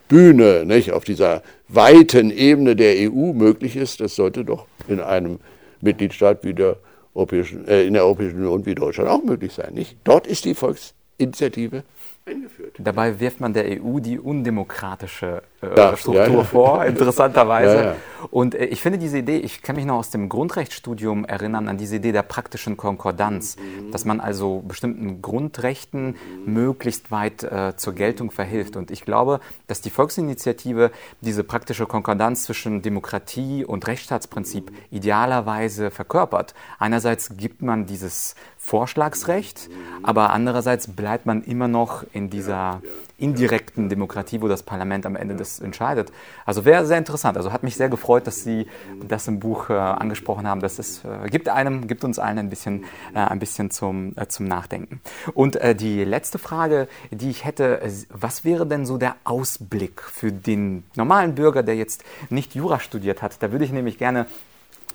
Bühne, 0.07 0.65
nicht, 0.65 0.91
auf 0.91 1.03
dieser 1.03 1.41
weiten 1.67 2.31
Ebene 2.31 2.75
der 2.75 3.11
EU 3.11 3.33
möglich 3.33 3.75
ist, 3.75 4.01
das 4.01 4.15
sollte 4.15 4.43
doch 4.43 4.65
in 4.87 4.99
einem 4.99 5.39
Mitgliedstaat 5.79 6.43
wie 6.43 6.53
der 6.53 6.77
Europäischen, 7.13 7.67
äh, 7.67 7.83
in 7.83 7.93
der 7.93 8.03
Europäischen 8.03 8.37
Union 8.39 8.65
wie 8.65 8.75
Deutschland 8.75 9.09
auch 9.09 9.23
möglich 9.23 9.53
sein. 9.53 9.73
Nicht? 9.73 9.97
Dort 10.03 10.27
ist 10.27 10.45
die 10.45 10.53
Volks 10.53 10.93
Initiative 11.21 11.83
eingeführt. 12.25 12.75
Dabei 12.79 13.19
wirft 13.19 13.39
man 13.39 13.53
der 13.53 13.65
EU 13.81 13.99
die 13.99 14.19
undemokratische 14.19 15.43
ja, 15.61 15.95
Struktur 15.95 16.27
ja, 16.27 16.33
ja. 16.33 16.43
vor, 16.43 16.85
interessanterweise. 16.91 17.95
Und 18.29 18.55
äh, 18.55 18.65
ich 18.65 18.81
finde 18.81 18.97
diese 18.97 19.19
Idee, 19.19 19.37
ich 19.37 19.61
kann 19.61 19.75
mich 19.75 19.85
noch 19.85 19.97
aus 19.97 20.09
dem 20.09 20.29
Grundrechtsstudium 20.29 21.25
erinnern 21.25 21.67
an 21.67 21.77
diese 21.77 21.97
Idee 21.97 22.11
der 22.11 22.23
praktischen 22.23 22.77
Konkordanz, 22.77 23.57
mhm. 23.57 23.91
dass 23.91 24.05
man 24.05 24.19
also 24.19 24.63
bestimmten 24.67 25.21
Grundrechten 25.21 26.15
mhm. 26.45 26.53
möglichst 26.53 27.11
weit 27.11 27.43
äh, 27.43 27.75
zur 27.75 27.93
Geltung 27.93 28.31
verhilft. 28.31 28.75
Und 28.75 28.91
ich 28.91 29.05
glaube, 29.05 29.39
dass 29.67 29.81
die 29.81 29.89
Volksinitiative 29.89 30.91
diese 31.21 31.43
praktische 31.43 31.85
Konkordanz 31.85 32.43
zwischen 32.43 32.81
Demokratie 32.81 33.65
und 33.65 33.87
Rechtsstaatsprinzip 33.87 34.71
idealerweise 34.89 35.91
verkörpert. 35.91 36.53
Einerseits 36.79 37.37
gibt 37.37 37.61
man 37.61 37.85
dieses 37.85 38.35
Vorschlagsrecht, 38.57 39.69
aber 40.03 40.31
andererseits 40.31 40.87
bleibt 40.87 41.25
man 41.25 41.43
immer 41.43 41.67
noch 41.67 42.03
in 42.13 42.29
dieser 42.29 42.81
indirekten 43.21 43.89
Demokratie, 43.89 44.41
wo 44.41 44.47
das 44.47 44.63
Parlament 44.63 45.05
am 45.05 45.15
Ende 45.15 45.35
das 45.35 45.59
entscheidet. 45.59 46.11
Also 46.45 46.65
wäre 46.65 46.85
sehr 46.85 46.97
interessant. 46.97 47.37
Also 47.37 47.53
hat 47.53 47.63
mich 47.63 47.75
sehr 47.75 47.89
gefreut, 47.89 48.27
dass 48.27 48.43
Sie 48.43 48.67
das 49.07 49.27
im 49.27 49.39
Buch 49.39 49.69
äh, 49.69 49.73
angesprochen 49.73 50.47
haben. 50.47 50.61
Das 50.61 50.79
ist, 50.79 51.05
äh, 51.05 51.29
gibt 51.29 51.49
einem, 51.49 51.87
gibt 51.87 52.03
uns 52.03 52.19
allen 52.19 52.39
ein 52.39 52.49
bisschen, 52.49 52.85
äh, 53.13 53.19
ein 53.19 53.39
bisschen 53.39 53.71
zum, 53.71 54.13
äh, 54.15 54.27
zum 54.27 54.47
Nachdenken. 54.47 55.01
Und 55.33 55.55
äh, 55.55 55.75
die 55.75 56.03
letzte 56.03 56.39
Frage, 56.39 56.87
die 57.11 57.29
ich 57.29 57.45
hätte, 57.45 57.81
was 58.09 58.43
wäre 58.43 58.65
denn 58.65 58.85
so 58.85 58.97
der 58.97 59.15
Ausblick 59.23 60.01
für 60.01 60.31
den 60.31 60.83
normalen 60.95 61.35
Bürger, 61.35 61.63
der 61.63 61.75
jetzt 61.75 62.03
nicht 62.29 62.55
Jura 62.55 62.79
studiert 62.79 63.21
hat? 63.21 63.41
Da 63.43 63.51
würde 63.51 63.65
ich 63.65 63.71
nämlich 63.71 63.97
gerne 63.97 64.25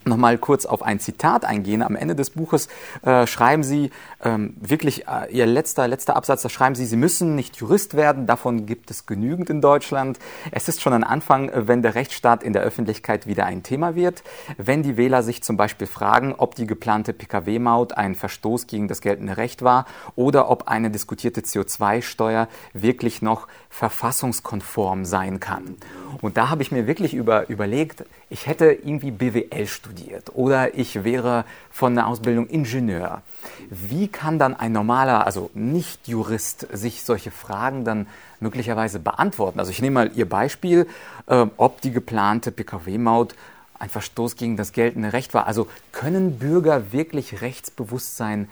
nochmal 0.06 0.38
kurz 0.38 0.66
auf 0.66 0.82
ein 0.82 1.00
Zitat 1.00 1.44
eingehen. 1.44 1.82
Am 1.82 1.96
Ende 1.96 2.14
des 2.14 2.30
Buches 2.30 2.68
äh, 3.02 3.26
schreiben 3.26 3.62
Sie 3.62 3.90
ähm, 4.25 4.54
wirklich, 4.60 5.06
äh, 5.08 5.30
Ihr 5.30 5.46
letzter, 5.46 5.88
letzter 5.88 6.16
Absatz, 6.16 6.42
da 6.42 6.48
schreiben 6.48 6.75
Sie, 6.75 6.86
Sie 6.86 6.96
müssen 6.96 7.34
nicht 7.34 7.56
Jurist 7.56 7.94
werden, 7.94 8.26
davon 8.26 8.66
gibt 8.66 8.90
es 8.90 9.06
genügend 9.06 9.50
in 9.50 9.60
Deutschland. 9.60 10.18
Es 10.52 10.68
ist 10.68 10.80
schon 10.80 10.92
ein 10.92 11.04
Anfang, 11.04 11.50
wenn 11.54 11.82
der 11.82 11.94
Rechtsstaat 11.94 12.42
in 12.42 12.52
der 12.52 12.62
Öffentlichkeit 12.62 13.26
wieder 13.26 13.46
ein 13.46 13.62
Thema 13.62 13.94
wird. 13.94 14.22
Wenn 14.56 14.82
die 14.82 14.96
Wähler 14.96 15.22
sich 15.22 15.42
zum 15.42 15.56
Beispiel 15.56 15.86
fragen, 15.86 16.34
ob 16.36 16.54
die 16.54 16.66
geplante 16.66 17.12
Pkw-Maut 17.12 17.96
ein 17.96 18.14
Verstoß 18.14 18.66
gegen 18.66 18.88
das 18.88 19.00
geltende 19.00 19.36
Recht 19.36 19.62
war 19.62 19.86
oder 20.14 20.50
ob 20.50 20.68
eine 20.68 20.90
diskutierte 20.90 21.40
CO2-Steuer 21.40 22.48
wirklich 22.72 23.22
noch 23.22 23.48
verfassungskonform 23.70 25.04
sein 25.04 25.40
kann. 25.40 25.76
Und 26.23 26.37
da 26.37 26.49
habe 26.49 26.62
ich 26.62 26.73
mir 26.73 26.87
wirklich 26.87 27.14
über, 27.14 27.49
überlegt, 27.49 28.04
ich 28.30 28.46
hätte 28.46 28.66
irgendwie 28.66 29.11
BWL 29.11 29.66
studiert 29.66 30.32
oder 30.35 30.76
ich 30.76 31.04
wäre 31.04 31.44
von 31.70 31.94
der 31.94 32.06
Ausbildung 32.06 32.49
Ingenieur. 32.49 33.23
Wie 33.70 34.08
kann 34.08 34.38
dann 34.38 34.54
ein 34.54 34.73
normaler, 34.73 35.26
also 35.26 35.50
nicht 35.54 36.08
Jurist, 36.08 36.66
sich 36.73 37.02
solche 37.02 37.30
Fragen 37.30 37.85
dann 37.85 38.06
möglicherweise 38.40 38.99
beantworten? 38.99 39.58
Also 39.58 39.70
ich 39.70 39.82
nehme 39.82 39.94
mal 39.94 40.11
Ihr 40.14 40.28
Beispiel, 40.28 40.87
äh, 41.26 41.46
ob 41.56 41.80
die 41.80 41.92
geplante 41.92 42.52
Pkw-Maut 42.52 43.35
ein 43.78 43.90
Verstoß 43.90 44.37
gegen 44.37 44.56
das 44.56 44.73
geltende 44.73 45.12
Recht 45.12 45.35
war. 45.35 45.46
Also 45.46 45.68
können 45.92 46.38
Bürger 46.38 46.92
wirklich 46.92 47.40
Rechtsbewusstsein 47.40 48.49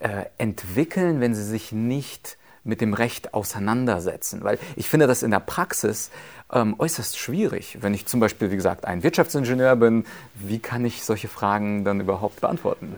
äh, 0.00 0.24
entwickeln, 0.38 1.20
wenn 1.20 1.34
sie 1.34 1.44
sich 1.44 1.72
nicht 1.72 2.36
mit 2.64 2.80
dem 2.80 2.94
Recht 2.94 3.34
auseinandersetzen? 3.34 4.42
Weil 4.42 4.58
ich 4.76 4.88
finde 4.88 5.06
das 5.06 5.22
in 5.22 5.30
der 5.30 5.40
Praxis 5.40 6.10
ähm, 6.52 6.76
äußerst 6.78 7.18
schwierig. 7.18 7.78
Wenn 7.80 7.94
ich 7.94 8.06
zum 8.06 8.20
Beispiel, 8.20 8.50
wie 8.50 8.56
gesagt, 8.56 8.84
ein 8.84 9.02
Wirtschaftsingenieur 9.02 9.76
bin, 9.76 10.04
wie 10.34 10.58
kann 10.58 10.84
ich 10.84 11.04
solche 11.04 11.28
Fragen 11.28 11.84
dann 11.84 12.00
überhaupt 12.00 12.40
beantworten? 12.40 12.94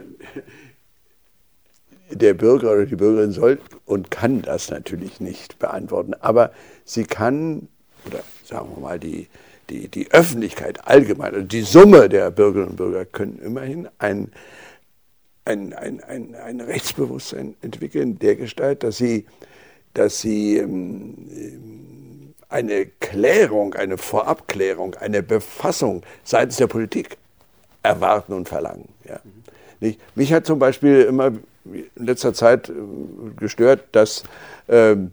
Der 2.11 2.35
Bürger 2.35 2.73
oder 2.73 2.87
die 2.87 2.97
Bürgerin 2.97 3.33
soll 3.33 3.61
und 3.87 4.11
kann 4.11 4.43
das 4.43 4.71
natürlich 4.71 5.21
nicht 5.21 5.59
beantworten, 5.59 6.15
aber 6.15 6.53
sie 6.85 7.05
kann, 7.05 7.69
oder 8.05 8.21
sagen 8.45 8.69
wir 8.75 8.81
mal, 8.81 8.99
die, 8.99 9.29
die, 9.69 9.89
die 9.89 10.11
Öffentlichkeit 10.11 10.89
allgemein, 10.89 11.35
also 11.35 11.47
die 11.47 11.63
Summe 11.63 12.09
der 12.09 12.31
Bürgerinnen 12.33 12.71
und 12.71 12.77
Bürger 12.77 13.05
können 13.05 13.39
immerhin 13.39 13.89
ein, 13.99 14.33
ein, 15.45 15.73
ein, 15.73 16.03
ein, 16.03 16.35
ein 16.35 16.61
Rechtsbewusstsein 16.61 17.55
entwickeln, 17.63 18.19
der 18.19 18.35
Gestalt, 18.35 18.83
dass 18.83 18.99
sie, 18.99 19.27
dass 19.95 20.21
sie 20.21 20.57
ähm, 20.57 21.15
eine 22.51 22.87
Klärung, 22.87 23.75
eine 23.75 23.97
Vorabklärung, 23.97 24.95
eine 24.97 25.23
Befassung 25.23 26.03
seitens 26.25 26.57
der 26.57 26.67
Politik 26.67 27.17
erwarten 27.83 28.33
und 28.33 28.49
verlangen. 28.49 28.89
Ja. 29.09 29.21
Nicht? 29.81 30.01
Mich 30.15 30.33
hat 30.33 30.47
zum 30.47 30.59
Beispiel 30.59 31.03
immer 31.03 31.33
in 31.65 31.85
letzter 31.97 32.35
Zeit 32.35 32.69
äh, 32.69 32.73
gestört, 33.37 33.85
dass 33.93 34.25
ähm, 34.69 35.13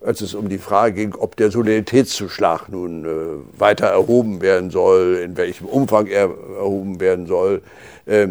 als 0.00 0.20
es 0.20 0.34
um 0.34 0.48
die 0.48 0.58
Frage 0.58 0.94
ging, 0.94 1.14
ob 1.14 1.36
der 1.36 1.50
Solidaritätszuschlag 1.50 2.68
nun 2.68 3.04
äh, 3.04 3.60
weiter 3.60 3.88
erhoben 3.88 4.40
werden 4.40 4.70
soll, 4.70 5.20
in 5.24 5.36
welchem 5.36 5.66
Umfang 5.66 6.06
er 6.06 6.30
erhoben 6.56 7.00
werden 7.00 7.26
soll, 7.26 7.62
äh, 8.06 8.28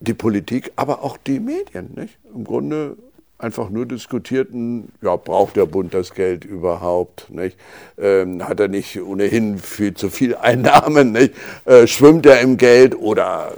die 0.00 0.14
Politik, 0.14 0.72
aber 0.76 1.02
auch 1.02 1.16
die 1.16 1.40
Medien, 1.40 1.92
nicht? 1.96 2.18
im 2.34 2.44
Grunde 2.44 2.96
einfach 3.38 3.70
nur 3.70 3.86
diskutierten, 3.86 4.92
ja, 5.00 5.16
braucht 5.16 5.56
der 5.56 5.66
Bund 5.66 5.94
das 5.94 6.12
Geld 6.12 6.44
überhaupt? 6.44 7.30
Nicht? 7.30 7.56
Ähm, 7.96 8.46
hat 8.46 8.60
er 8.60 8.68
nicht 8.68 9.00
ohnehin 9.00 9.58
viel 9.58 9.94
zu 9.94 10.10
viel 10.10 10.34
Einnahmen? 10.34 11.12
Nicht? 11.12 11.34
Äh, 11.64 11.86
schwimmt 11.86 12.26
er 12.26 12.40
im 12.40 12.56
Geld 12.56 12.96
oder 12.96 13.52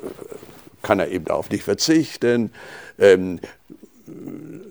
kann 0.83 1.01
er 1.01 1.09
eben 1.09 1.25
darauf 1.25 1.51
nicht 1.51 1.65
verzichten? 1.65 2.53
Ähm, 2.99 3.41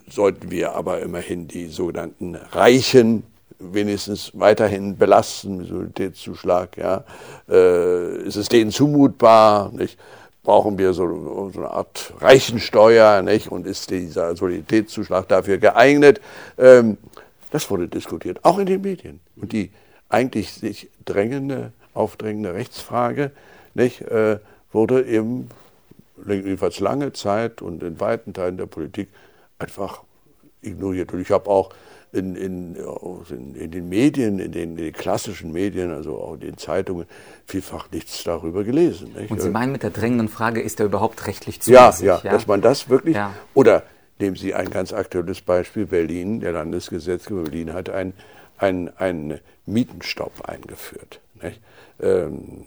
sollten 0.10 0.51
wir 0.51 0.75
aber 0.75 1.01
immerhin 1.01 1.48
die 1.48 1.68
sogenannten 1.68 2.36
Reichen 2.36 3.24
wenigstens 3.60 4.32
weiterhin 4.34 4.98
belasten, 4.98 5.66
Solidaritätszuschlag, 5.66 6.78
ja, 6.78 7.04
äh, 7.50 8.24
ist 8.24 8.38
es 8.38 8.48
denen 8.48 8.72
zumutbar, 8.72 9.72
nicht? 9.74 9.98
Brauchen 10.43 10.77
wir 10.77 10.93
so, 10.93 11.51
so, 11.51 11.60
eine 11.60 11.72
Art 11.72 12.13
Reichensteuer, 12.19 13.22
nicht? 13.22 13.51
und 13.51 13.67
ist 13.67 13.89
dieser 13.89 14.36
Solidaritätszuschlag 14.36 15.27
dafür 15.27 15.58
geeignet? 15.58 16.22
Ähm, 16.58 16.98
das 17.51 17.69
wurde 17.69 17.88
diskutiert, 17.88 18.43
auch 18.43 18.60
in 18.60 18.65
den 18.65 18.81
Medien. 18.81 19.19
Und 19.36 19.51
die 19.51 19.72
eigentlich 20.08 20.53
sich 20.53 20.89
drängende, 21.05 21.72
aufdrängende 21.93 22.54
Rechtsfrage 22.54 23.32
nicht, 23.73 24.02
äh, 24.02 24.39
wurde 24.71 25.04
eben 25.06 25.49
jedenfalls 26.28 26.80
lange 26.80 27.13
Zeit 27.13 27.62
und 27.62 27.82
in 27.82 27.99
weiten 27.99 28.34
Teilen 28.34 28.58
der 28.58 28.65
Politik 28.65 29.10
einfach 29.58 30.04
ignoriert. 30.62 31.13
Und 31.13 31.21
ich 31.21 31.32
habe 31.32 31.49
auch 31.49 31.71
in, 32.12 32.36
in, 32.36 32.76
in, 33.56 33.72
den 33.72 33.89
Medien, 33.89 34.39
in 34.39 34.52
den, 34.52 34.72
in 34.72 34.78
den, 34.78 34.93
klassischen 34.93 35.52
Medien, 35.52 35.91
also 35.91 36.17
auch 36.17 36.34
in 36.34 36.39
den 36.39 36.58
Zeitungen, 36.58 37.06
vielfach 37.45 37.91
nichts 37.91 38.24
darüber 38.24 38.63
gelesen. 38.63 39.13
Nicht? 39.15 39.32
Und 39.32 39.41
Sie 39.41 39.50
meinen 39.50 39.72
mit 39.72 39.84
der 39.84 39.91
drängenden 39.91 40.28
Frage, 40.28 40.62
ist 40.62 40.80
er 40.80 40.88
überhaupt 40.88 41.28
rechtlich 41.28 41.62
zulässig? 41.62 42.06
Ja, 42.06 42.17
ja, 42.17 42.22
ja, 42.24 42.32
dass 42.32 42.48
man 42.48 42.62
das 42.62 42.89
wirklich, 42.89 43.15
ja. 43.15 43.34
oder 43.54 43.84
nehmen 44.19 44.36
Sie 44.36 44.54
ein 44.54 44.69
ganz 44.69 44.91
aktuelles 44.91 45.41
Beispiel, 45.41 45.86
Berlin, 45.86 46.39
der 46.39 46.54
Landesgesetzgeber 46.54 47.43
Berlin 47.43 47.74
hat 47.74 47.89
einen 47.89 48.13
ein 48.58 49.39
Mietenstopp 49.65 50.41
eingeführt. 50.41 51.22
Ähm, 52.02 52.65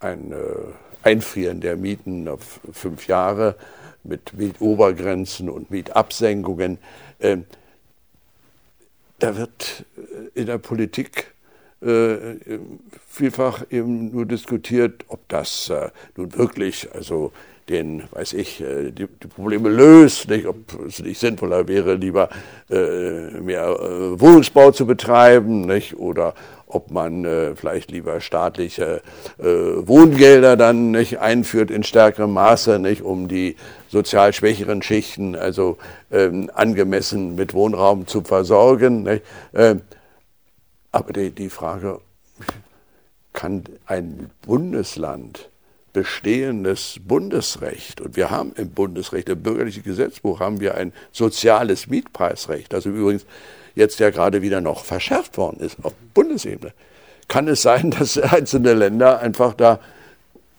ein 0.00 0.32
äh, 0.32 0.36
Einfrieren 1.02 1.60
der 1.60 1.76
Mieten 1.76 2.28
auf 2.28 2.60
fünf 2.72 3.06
Jahre 3.08 3.56
mit 4.04 4.32
Mietobergrenzen 4.34 5.48
und 5.48 5.70
Mietabsenkungen. 5.70 6.78
Ähm, 7.20 7.44
da 9.22 9.36
wird 9.36 9.84
äh, 9.96 10.40
in 10.40 10.46
der 10.46 10.58
Politik 10.58 11.34
äh, 11.80 12.36
vielfach 13.06 13.64
eben 13.70 14.12
nur 14.12 14.26
diskutiert, 14.26 15.04
ob 15.08 15.28
das 15.28 15.70
äh, 15.70 15.90
nun 16.16 16.36
wirklich, 16.36 16.88
also 16.94 17.32
den, 17.68 18.02
weiß 18.10 18.32
ich, 18.32 18.58
die, 18.58 18.92
die, 18.92 19.06
Probleme 19.06 19.68
löst, 19.68 20.28
nicht, 20.28 20.46
ob 20.46 20.56
es 20.84 20.98
nicht 20.98 21.20
sinnvoller 21.20 21.68
wäre, 21.68 21.94
lieber 21.94 22.28
äh, 22.68 23.40
mehr 23.40 23.68
äh, 23.68 24.20
Wohnungsbau 24.20 24.72
zu 24.72 24.84
betreiben, 24.84 25.62
nicht, 25.62 25.96
oder 25.96 26.34
ob 26.74 26.90
man 26.90 27.24
äh, 27.24 27.54
vielleicht 27.54 27.90
lieber 27.90 28.20
staatliche 28.20 29.02
äh, 29.38 29.44
Wohngelder 29.44 30.56
dann 30.56 30.90
nicht 30.90 31.18
einführt 31.18 31.70
in 31.70 31.82
stärkerem 31.82 32.32
Maße, 32.32 32.78
nicht, 32.78 33.02
um 33.02 33.28
die 33.28 33.56
sozial 33.88 34.32
schwächeren 34.32 34.82
Schichten 34.82 35.36
also 35.36 35.76
ähm, 36.10 36.50
angemessen 36.54 37.34
mit 37.34 37.54
Wohnraum 37.54 38.06
zu 38.06 38.22
versorgen. 38.22 39.06
Äh, 39.52 39.76
aber 40.90 41.12
die, 41.12 41.30
die 41.30 41.50
Frage, 41.50 42.00
kann 43.32 43.64
ein 43.86 44.30
Bundesland 44.42 45.48
bestehendes 45.92 47.00
Bundesrecht, 47.06 48.00
und 48.00 48.16
wir 48.16 48.30
haben 48.30 48.52
im 48.56 48.70
Bundesrecht, 48.70 49.28
im 49.28 49.42
bürgerlichen 49.42 49.82
Gesetzbuch 49.82 50.40
haben 50.40 50.60
wir 50.60 50.74
ein 50.74 50.92
soziales 51.12 51.86
Mietpreisrecht, 51.86 52.72
das 52.72 52.86
übrigens 52.86 53.26
jetzt 53.74 53.98
ja 54.00 54.10
gerade 54.10 54.42
wieder 54.42 54.60
noch 54.60 54.84
verschärft 54.84 55.36
worden 55.38 55.60
ist 55.60 55.76
auf 55.82 55.92
Bundesebene, 56.14 56.72
kann 57.28 57.48
es 57.48 57.62
sein, 57.62 57.90
dass 57.98 58.18
einzelne 58.18 58.74
Länder 58.74 59.20
einfach 59.20 59.54
da 59.54 59.78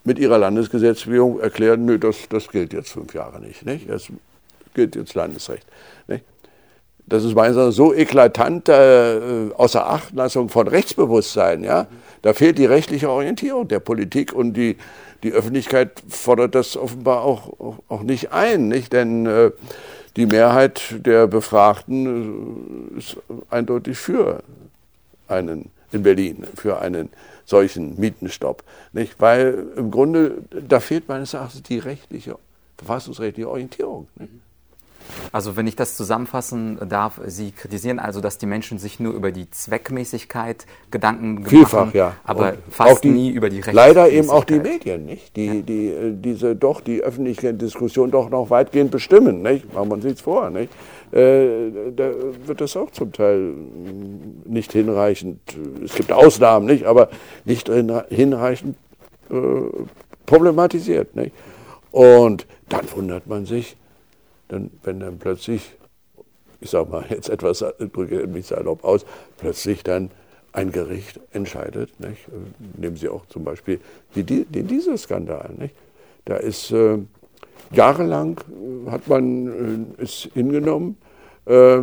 mit 0.03 0.19
ihrer 0.19 0.37
Landesgesetzgebung 0.37 1.39
erklären, 1.39 1.85
nö, 1.85 1.97
das, 1.97 2.27
das 2.29 2.49
gilt 2.49 2.73
jetzt 2.73 2.91
fünf 2.91 3.13
Jahre 3.13 3.39
nicht, 3.39 3.65
nicht? 3.65 3.89
Das 3.89 4.07
gilt 4.73 4.95
jetzt 4.95 5.13
Landesrecht. 5.13 5.65
Nicht? 6.07 6.25
Das 7.05 7.23
ist 7.23 7.35
meines 7.35 7.57
Erachtens 7.57 7.75
so 7.75 7.93
eklatante 7.93 9.51
äh, 9.51 9.55
Außerachtlassung 9.55 10.49
von 10.49 10.67
Rechtsbewusstsein. 10.67 11.63
Ja? 11.63 11.87
Da 12.21 12.33
fehlt 12.33 12.57
die 12.57 12.65
rechtliche 12.65 13.09
Orientierung 13.09 13.67
der 13.67 13.79
Politik 13.79 14.33
und 14.33 14.53
die, 14.53 14.77
die 15.23 15.31
Öffentlichkeit 15.31 16.01
fordert 16.07 16.55
das 16.55 16.77
offenbar 16.77 17.23
auch, 17.23 17.59
auch, 17.59 17.79
auch 17.89 18.03
nicht 18.03 18.31
ein. 18.31 18.67
Nicht? 18.67 18.93
Denn 18.93 19.25
äh, 19.25 19.51
die 20.15 20.25
Mehrheit 20.25 21.05
der 21.05 21.27
Befragten 21.27 22.95
äh, 22.95 22.99
ist 22.99 23.17
eindeutig 23.49 23.97
für 23.97 24.43
einen 25.27 25.71
in 25.91 26.03
Berlin, 26.03 26.45
für 26.55 26.79
einen 26.79 27.09
solchen 27.45 27.99
Mietenstopp. 27.99 28.63
Nicht? 28.93 29.19
Weil 29.19 29.67
im 29.75 29.91
Grunde, 29.91 30.43
da 30.67 30.79
fehlt 30.79 31.07
meines 31.07 31.33
Erachtens 31.33 31.63
die 31.63 31.79
rechtliche, 31.79 32.37
verfassungsrechtliche 32.77 33.47
Orientierung. 33.47 34.07
Nicht? 34.15 34.31
Also 35.31 35.55
wenn 35.55 35.67
ich 35.67 35.75
das 35.75 35.95
zusammenfassen 35.95 36.77
darf, 36.87 37.19
Sie 37.25 37.51
kritisieren 37.51 37.99
also, 37.99 38.21
dass 38.21 38.37
die 38.37 38.45
Menschen 38.45 38.77
sich 38.77 38.99
nur 38.99 39.13
über 39.13 39.31
die 39.31 39.49
Zweckmäßigkeit 39.49 40.65
Gedanken 40.91 41.45
Vielfach, 41.45 41.85
machen, 41.85 41.97
ja. 41.97 42.15
aber 42.23 42.49
Und 42.49 42.57
fast 42.69 43.03
die, 43.03 43.09
nie 43.09 43.29
über 43.29 43.49
die 43.49 43.57
Rechtsmäßigkeit. 43.57 43.95
Leider 43.95 44.09
eben 44.09 44.29
auch 44.29 44.43
die 44.43 44.59
Medien, 44.59 45.05
nicht? 45.05 45.35
Die, 45.35 45.45
ja. 45.45 45.53
die, 45.55 45.87
äh, 45.87 46.13
diese 46.15 46.55
doch 46.55 46.81
die 46.81 47.01
öffentliche 47.01 47.53
Diskussion 47.53 48.11
doch 48.11 48.29
noch 48.29 48.49
weitgehend 48.49 48.91
bestimmen, 48.91 49.41
nicht? 49.41 49.73
Machen 49.73 49.89
wir 49.89 49.95
uns 49.95 50.05
nichts 50.05 50.21
vor, 50.21 50.49
nicht? 50.49 50.71
Äh, 51.11 51.91
da 51.95 52.11
wird 52.45 52.59
das 52.59 52.75
auch 52.75 52.89
zum 52.89 53.11
Teil 53.11 53.53
nicht 54.45 54.71
hinreichend, 54.71 55.39
es 55.83 55.93
gibt 55.93 56.11
Ausnahmen, 56.11 56.65
nicht, 56.65 56.85
aber 56.85 57.09
nicht 57.45 57.69
hinreichend 57.69 58.75
äh, 59.29 59.35
problematisiert. 60.25 61.15
Nicht? 61.15 61.33
Und 61.91 62.47
dann 62.69 62.85
wundert 62.95 63.27
man 63.27 63.45
sich, 63.45 63.77
dann, 64.53 64.71
wenn 64.83 64.99
dann 64.99 65.19
plötzlich, 65.19 65.75
ich 66.61 66.69
sage 66.69 66.89
mal 66.89 67.05
jetzt 67.09 67.29
etwas, 67.29 67.59
drücke 67.59 68.27
mich 68.27 68.47
salopp 68.47 68.83
aus, 68.83 69.05
plötzlich 69.37 69.83
dann 69.83 70.11
ein 70.53 70.71
Gericht 70.71 71.19
entscheidet. 71.31 71.99
Nicht? 71.99 72.27
Nehmen 72.77 72.95
Sie 72.95 73.09
auch 73.09 73.25
zum 73.25 73.43
Beispiel 73.43 73.79
die, 74.15 74.23
den 74.23 74.67
Dieselskandal. 74.67 75.51
Nicht? 75.57 75.75
Da 76.25 76.37
ist 76.37 76.71
äh, 76.71 76.99
jahrelang 77.71 78.39
äh, 78.87 78.91
hat 78.91 79.07
man 79.07 79.95
äh, 79.97 80.03
es 80.03 80.29
hingenommen, 80.33 80.97
äh, 81.45 81.79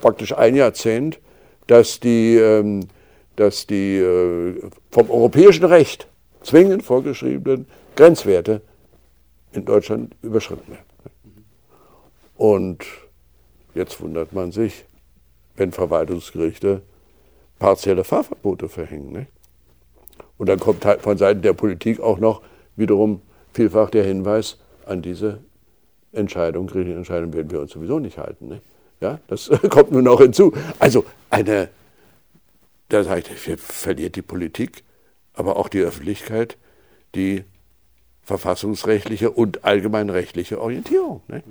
praktisch 0.00 0.32
ein 0.36 0.54
Jahrzehnt, 0.54 1.18
dass 1.66 2.00
die, 2.00 2.36
ähm, 2.36 2.80
dass 3.36 3.66
die 3.66 3.98
äh, 3.98 4.60
vom 4.90 5.10
europäischen 5.10 5.64
Recht 5.64 6.06
zwingend 6.42 6.82
vorgeschriebenen 6.82 7.66
Grenzwerte 7.96 8.62
in 9.52 9.64
Deutschland 9.64 10.14
überschritten 10.22 10.72
werden. 10.72 10.89
Und 12.40 12.86
jetzt 13.74 14.00
wundert 14.00 14.32
man 14.32 14.50
sich, 14.50 14.86
wenn 15.56 15.72
Verwaltungsgerichte 15.72 16.80
partielle 17.58 18.02
Fahrverbote 18.02 18.70
verhängen. 18.70 19.12
Nicht? 19.12 19.26
Und 20.38 20.48
dann 20.48 20.58
kommt 20.58 20.86
halt 20.86 21.02
von 21.02 21.18
Seiten 21.18 21.42
der 21.42 21.52
Politik 21.52 22.00
auch 22.00 22.18
noch 22.18 22.40
wiederum 22.76 23.20
vielfach 23.52 23.90
der 23.90 24.04
Hinweis 24.04 24.56
an 24.86 25.02
diese 25.02 25.40
Entscheidung, 26.12 26.66
gerichtliche 26.66 26.96
Entscheidung 26.96 27.34
werden 27.34 27.50
wir 27.50 27.60
uns 27.60 27.72
sowieso 27.72 27.98
nicht 27.98 28.16
halten. 28.16 28.48
Nicht? 28.48 28.62
Ja, 29.02 29.20
das 29.26 29.50
kommt 29.68 29.92
nun 29.92 30.04
noch 30.04 30.22
hinzu. 30.22 30.54
Also 30.78 31.04
eine, 31.28 31.68
da 32.88 33.04
sage 33.04 33.20
ich, 33.34 33.60
verliert 33.60 34.16
die 34.16 34.22
Politik, 34.22 34.82
aber 35.34 35.56
auch 35.56 35.68
die 35.68 35.80
Öffentlichkeit 35.80 36.56
die 37.14 37.44
verfassungsrechtliche 38.22 39.30
und 39.30 39.62
allgemeinrechtliche 39.62 40.58
Orientierung. 40.58 41.20
Nicht? 41.28 41.44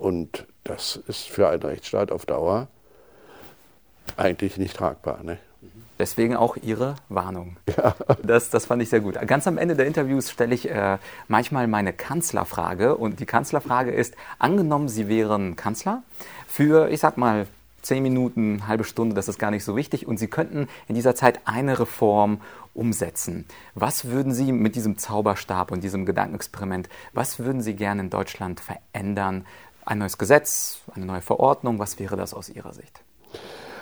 Und 0.00 0.46
das 0.64 0.96
ist 0.96 1.28
für 1.28 1.50
einen 1.50 1.62
Rechtsstaat 1.62 2.10
auf 2.10 2.24
Dauer 2.24 2.68
eigentlich 4.16 4.56
nicht 4.56 4.74
tragbar. 4.74 5.22
Ne? 5.22 5.38
Deswegen 5.98 6.34
auch 6.34 6.56
Ihre 6.56 6.96
Warnung. 7.10 7.58
Ja. 7.76 7.94
Das, 8.22 8.48
das 8.48 8.66
fand 8.66 8.82
ich 8.82 8.88
sehr 8.88 9.00
gut. 9.00 9.18
Ganz 9.26 9.46
am 9.46 9.58
Ende 9.58 9.76
der 9.76 9.86
Interviews 9.86 10.30
stelle 10.30 10.54
ich 10.54 10.70
äh, 10.70 10.98
manchmal 11.28 11.66
meine 11.66 11.92
Kanzlerfrage. 11.92 12.96
Und 12.96 13.20
die 13.20 13.26
Kanzlerfrage 13.26 13.90
ist, 13.90 14.14
angenommen, 14.38 14.88
Sie 14.88 15.08
wären 15.08 15.56
Kanzler 15.56 16.02
für, 16.46 16.88
ich 16.90 17.00
sag 17.00 17.18
mal, 17.18 17.46
zehn 17.82 18.02
Minuten, 18.02 18.66
halbe 18.68 18.84
Stunde, 18.84 19.14
das 19.14 19.28
ist 19.28 19.38
gar 19.38 19.50
nicht 19.50 19.64
so 19.64 19.76
wichtig. 19.76 20.06
Und 20.06 20.18
Sie 20.18 20.28
könnten 20.28 20.68
in 20.88 20.94
dieser 20.94 21.14
Zeit 21.14 21.40
eine 21.44 21.78
Reform 21.78 22.40
umsetzen. 22.72 23.44
Was 23.74 24.06
würden 24.06 24.32
Sie 24.32 24.52
mit 24.52 24.76
diesem 24.76 24.96
Zauberstab 24.96 25.72
und 25.72 25.82
diesem 25.82 26.06
Gedankenexperiment, 26.06 26.88
was 27.12 27.38
würden 27.38 27.60
Sie 27.60 27.74
gerne 27.74 28.02
in 28.02 28.10
Deutschland 28.10 28.60
verändern? 28.60 29.44
Ein 29.90 29.98
neues 29.98 30.18
Gesetz, 30.18 30.78
eine 30.94 31.04
neue 31.04 31.20
Verordnung, 31.20 31.80
was 31.80 31.98
wäre 31.98 32.16
das 32.16 32.32
aus 32.32 32.48
Ihrer 32.48 32.72
Sicht? 32.72 33.00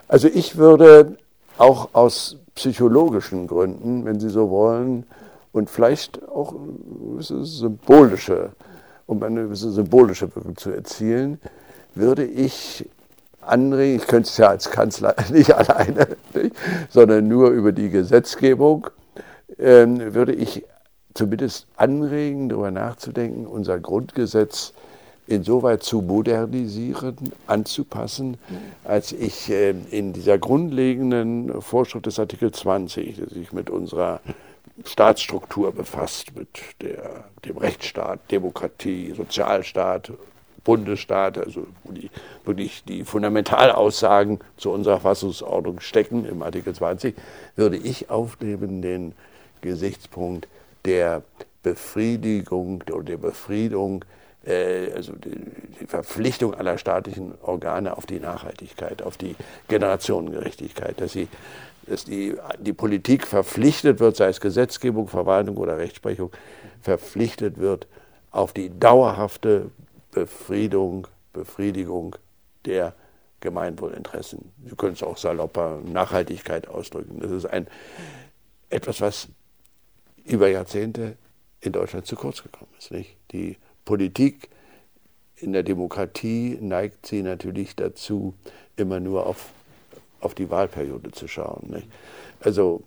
Also 0.09 0.27
ich 0.27 0.57
würde 0.57 1.19
auch 1.59 1.91
aus 1.93 2.39
psychologischen 2.55 3.47
Gründen, 3.47 4.07
wenn 4.07 4.19
Sie 4.19 4.31
so 4.31 4.49
wollen, 4.49 5.05
und 5.53 5.69
vielleicht 5.69 6.27
auch 6.27 6.55
eine 6.55 7.23
symbolische, 7.45 8.53
um 9.05 9.23
eine 9.23 9.43
gewisse 9.43 9.71
symbolische 9.71 10.35
Wirkung 10.35 10.57
zu 10.57 10.71
erzielen, 10.71 11.43
würde 11.95 12.25
ich 12.25 12.89
anregen, 13.43 14.01
ich 14.01 14.07
könnte 14.07 14.31
es 14.31 14.39
ja 14.39 14.49
als 14.49 14.71
Kanzler 14.71 15.15
nicht 15.31 15.53
alleine, 15.53 16.17
nicht, 16.33 16.57
sondern 16.89 17.29
nur 17.29 17.51
über 17.51 17.73
die 17.73 17.91
Gesetzgebung, 17.91 18.87
ähm, 19.59 20.15
würde 20.15 20.33
ich 20.33 20.65
zumindest 21.13 21.67
anregen, 21.77 22.49
darüber 22.49 22.71
nachzudenken, 22.71 23.47
unser 23.47 23.79
Grundgesetz 23.79 24.73
insoweit 25.29 25.83
zu 25.83 26.01
modernisieren, 26.01 27.17
anzupassen, 27.47 28.39
als 28.85 29.13
ich 29.13 29.51
äh, 29.51 29.75
in 29.91 30.13
dieser 30.13 30.39
grundlegenden 30.39 31.61
Vorschrift 31.61 32.07
des 32.07 32.19
Artikel 32.19 32.51
20, 32.51 33.17
der 33.17 33.29
sich 33.29 33.53
mit 33.53 33.71
unserer 33.71 34.21
Staatsstruktur 34.85 35.73
befasst, 35.73 36.35
mit 36.35 36.49
der, 36.81 37.25
dem 37.45 37.59
Rechtsstaat, 37.59 38.21
Demokratie, 38.31 39.13
Sozialstaat, 39.15 40.13
Bundesstaat, 40.65 41.39
also 41.39 41.67
wo 41.85 41.93
die, 41.93 42.11
wirklich 42.45 42.85
die 42.85 43.05
Fundamentalaussagen 43.05 44.41
zu 44.57 44.71
unserer 44.71 45.01
Fassungsordnung 45.01 45.81
stecken 45.81 46.25
im 46.25 46.43
Artikel 46.43 46.75
20, 46.75 47.15
würde 47.57 47.77
ich 47.77 48.11
aufnehmen 48.11 48.83
den 48.83 49.15
Gesichtspunkt 49.61 50.49
der 50.85 51.23
Befriedigung 51.63 52.83
oder 52.91 53.03
der 53.03 53.17
Befriedung 53.17 54.05
also 54.49 55.13
die, 55.13 55.39
die, 55.81 55.87
Verpflichtung 55.87 56.55
aller 56.55 56.79
staatlichen 56.79 57.35
Organe 57.43 57.97
auf 57.97 58.07
die 58.07 58.21
Nachhaltigkeit, 58.21 59.03
auf 59.03 59.17
die 59.17 59.37
Generationengerechtigkeit, 59.69 61.01
dass, 61.01 61.13
sie, 61.13 61.29
dass 61.87 62.05
die, 62.05 62.37
die 62.59 62.73
Politik 62.73 63.27
verpflichtet 63.27 64.01
wird, 64.01 64.17
sei 64.17 64.29
es 64.29 64.41
Gesetzgebung, 64.41 65.09
Verwaltung 65.09 65.57
oder 65.57 65.79
Rechtsprechung, 65.79 66.31
verpflichtet 66.83 67.59
wird 67.59 67.87
auf 68.31 68.53
die 68.53 68.71
dauerhafte 68.79 69.71
Befriedung, 70.13 71.07
Befriedigung 71.33 72.17
der 72.65 72.95
Gemeinwohlinteressen. 73.41 74.53
Sie 74.65 74.77
können 74.77 74.95
es 74.95 75.03
auch 75.03 75.17
salopper 75.17 75.81
Nachhaltigkeit 75.85 76.69
ausdrücken. 76.69 77.21
Das 77.21 77.31
ist 77.31 77.47
ein, 77.47 77.67
etwas, 78.71 79.01
was 79.01 79.29
über 80.25 80.49
Jahrzehnte 80.49 81.17
in 81.61 81.73
Deutschland 81.73 82.07
zu 82.07 82.17
kurz 82.17 82.43
gekommen 82.43 82.71
ist. 82.79 82.91
Nicht? 82.91 83.17
Die 83.33 83.57
Politik 83.89 84.51
in 85.37 85.55
der 85.55 85.63
Demokratie 85.63 86.59
neigt 86.61 87.07
sie 87.07 87.23
natürlich 87.23 87.75
dazu, 87.75 88.35
immer 88.77 89.01
nur 89.01 89.27
auf, 89.27 89.49
auf 90.21 90.35
die 90.35 90.51
Wahlperiode 90.51 91.11
zu 91.13 91.27
schauen. 91.27 91.71
Nicht? 91.71 91.89
Also 92.41 92.83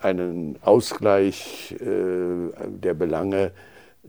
einen 0.00 0.58
Ausgleich 0.60 1.74
äh, 1.80 2.50
der 2.68 2.92
Belange 2.92 3.52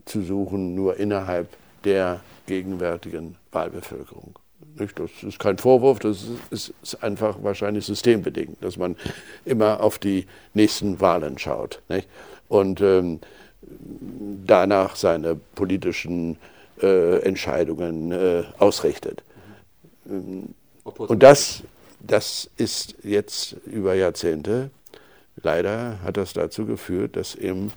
zu 0.04 0.20
suchen, 0.20 0.74
nur 0.74 0.98
innerhalb 0.98 1.48
der 1.84 2.20
gegenwärtigen 2.44 3.36
Wahlbevölkerung. 3.50 4.34
Nicht? 4.78 4.98
Das 4.98 5.10
ist 5.22 5.38
kein 5.38 5.56
Vorwurf, 5.56 6.00
das 6.00 6.26
ist, 6.50 6.74
ist, 6.82 7.02
einfach 7.02 7.42
wahrscheinlich 7.42 7.86
systembedingt, 7.86 8.62
dass 8.62 8.76
man 8.76 8.94
immer 9.46 9.82
auf 9.82 9.98
die 9.98 10.26
nächsten 10.52 11.00
Wahlen 11.00 11.38
schaut. 11.38 11.80
Nicht? 11.88 12.06
Und 12.48 12.82
ähm, 12.82 13.20
danach 14.46 14.96
seine 14.96 15.34
politischen 15.34 16.38
äh, 16.82 17.20
Entscheidungen 17.20 18.12
äh, 18.12 18.44
ausrichtet. 18.58 19.22
Und 20.04 21.22
das, 21.22 21.62
das 22.00 22.48
ist 22.56 22.94
jetzt 23.02 23.56
über 23.66 23.94
Jahrzehnte, 23.94 24.70
leider 25.42 25.98
hat 26.02 26.16
das 26.16 26.32
dazu 26.32 26.66
geführt, 26.66 27.16
dass 27.16 27.34
eben 27.34 27.72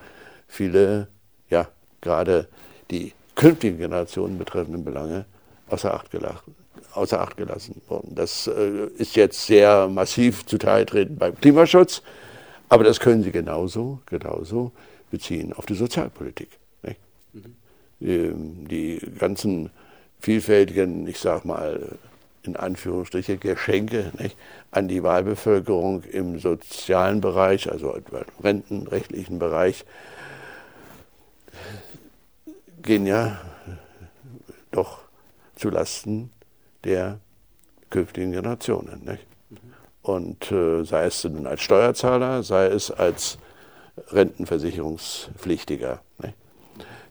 viele, 0.47 1.08
ja, 1.49 1.67
gerade 2.02 2.47
die 2.91 3.13
künftigen 3.36 3.78
Generationen 3.78 4.38
betreffenden 4.38 4.84
Belange 4.84 5.25
außer 5.69 5.93
Acht, 5.93 6.12
gelassen, 6.12 6.56
außer 6.93 7.21
Acht 7.21 7.38
gelassen 7.38 7.82
wurden. 7.88 8.15
Das 8.15 8.47
äh, 8.47 8.88
ist 8.97 9.15
jetzt 9.15 9.45
sehr 9.45 9.88
massiv 9.88 10.45
zutage 10.45 10.86
treten 10.86 11.15
beim 11.17 11.36
Klimaschutz, 11.36 12.02
aber 12.67 12.84
das 12.84 12.99
können 12.99 13.23
Sie 13.23 13.32
genauso, 13.32 13.99
genauso 14.06 14.71
beziehen 15.09 15.53
auf 15.53 15.65
die 15.65 15.75
Sozialpolitik. 15.75 16.49
Mhm. 17.33 18.67
Die, 18.67 18.99
ganzen 19.19 19.69
vielfältigen, 20.19 21.07
ich 21.07 21.19
sag 21.19 21.45
mal, 21.45 21.97
in 22.43 22.55
Anführungsstriche 22.55 23.37
Geschenke 23.37 24.11
nicht, 24.17 24.37
an 24.71 24.87
die 24.87 25.03
Wahlbevölkerung 25.03 26.03
im 26.03 26.39
sozialen 26.39 27.21
Bereich, 27.21 27.69
also 27.69 27.93
im 27.93 28.03
rentenrechtlichen 28.41 29.39
Bereich, 29.39 29.85
gehen 32.81 33.05
ja 33.05 33.41
doch 34.71 34.99
zulasten 35.55 36.31
der 36.85 37.19
künftigen 37.89 38.31
Generationen. 38.31 39.03
Nicht? 39.03 39.25
Und 40.01 40.51
äh, 40.51 40.83
sei 40.85 41.05
es 41.05 41.23
nun 41.25 41.45
als 41.45 41.61
Steuerzahler, 41.61 42.43
sei 42.43 42.67
es 42.67 42.89
als 42.89 43.37
Rentenversicherungspflichtiger. 44.07 46.01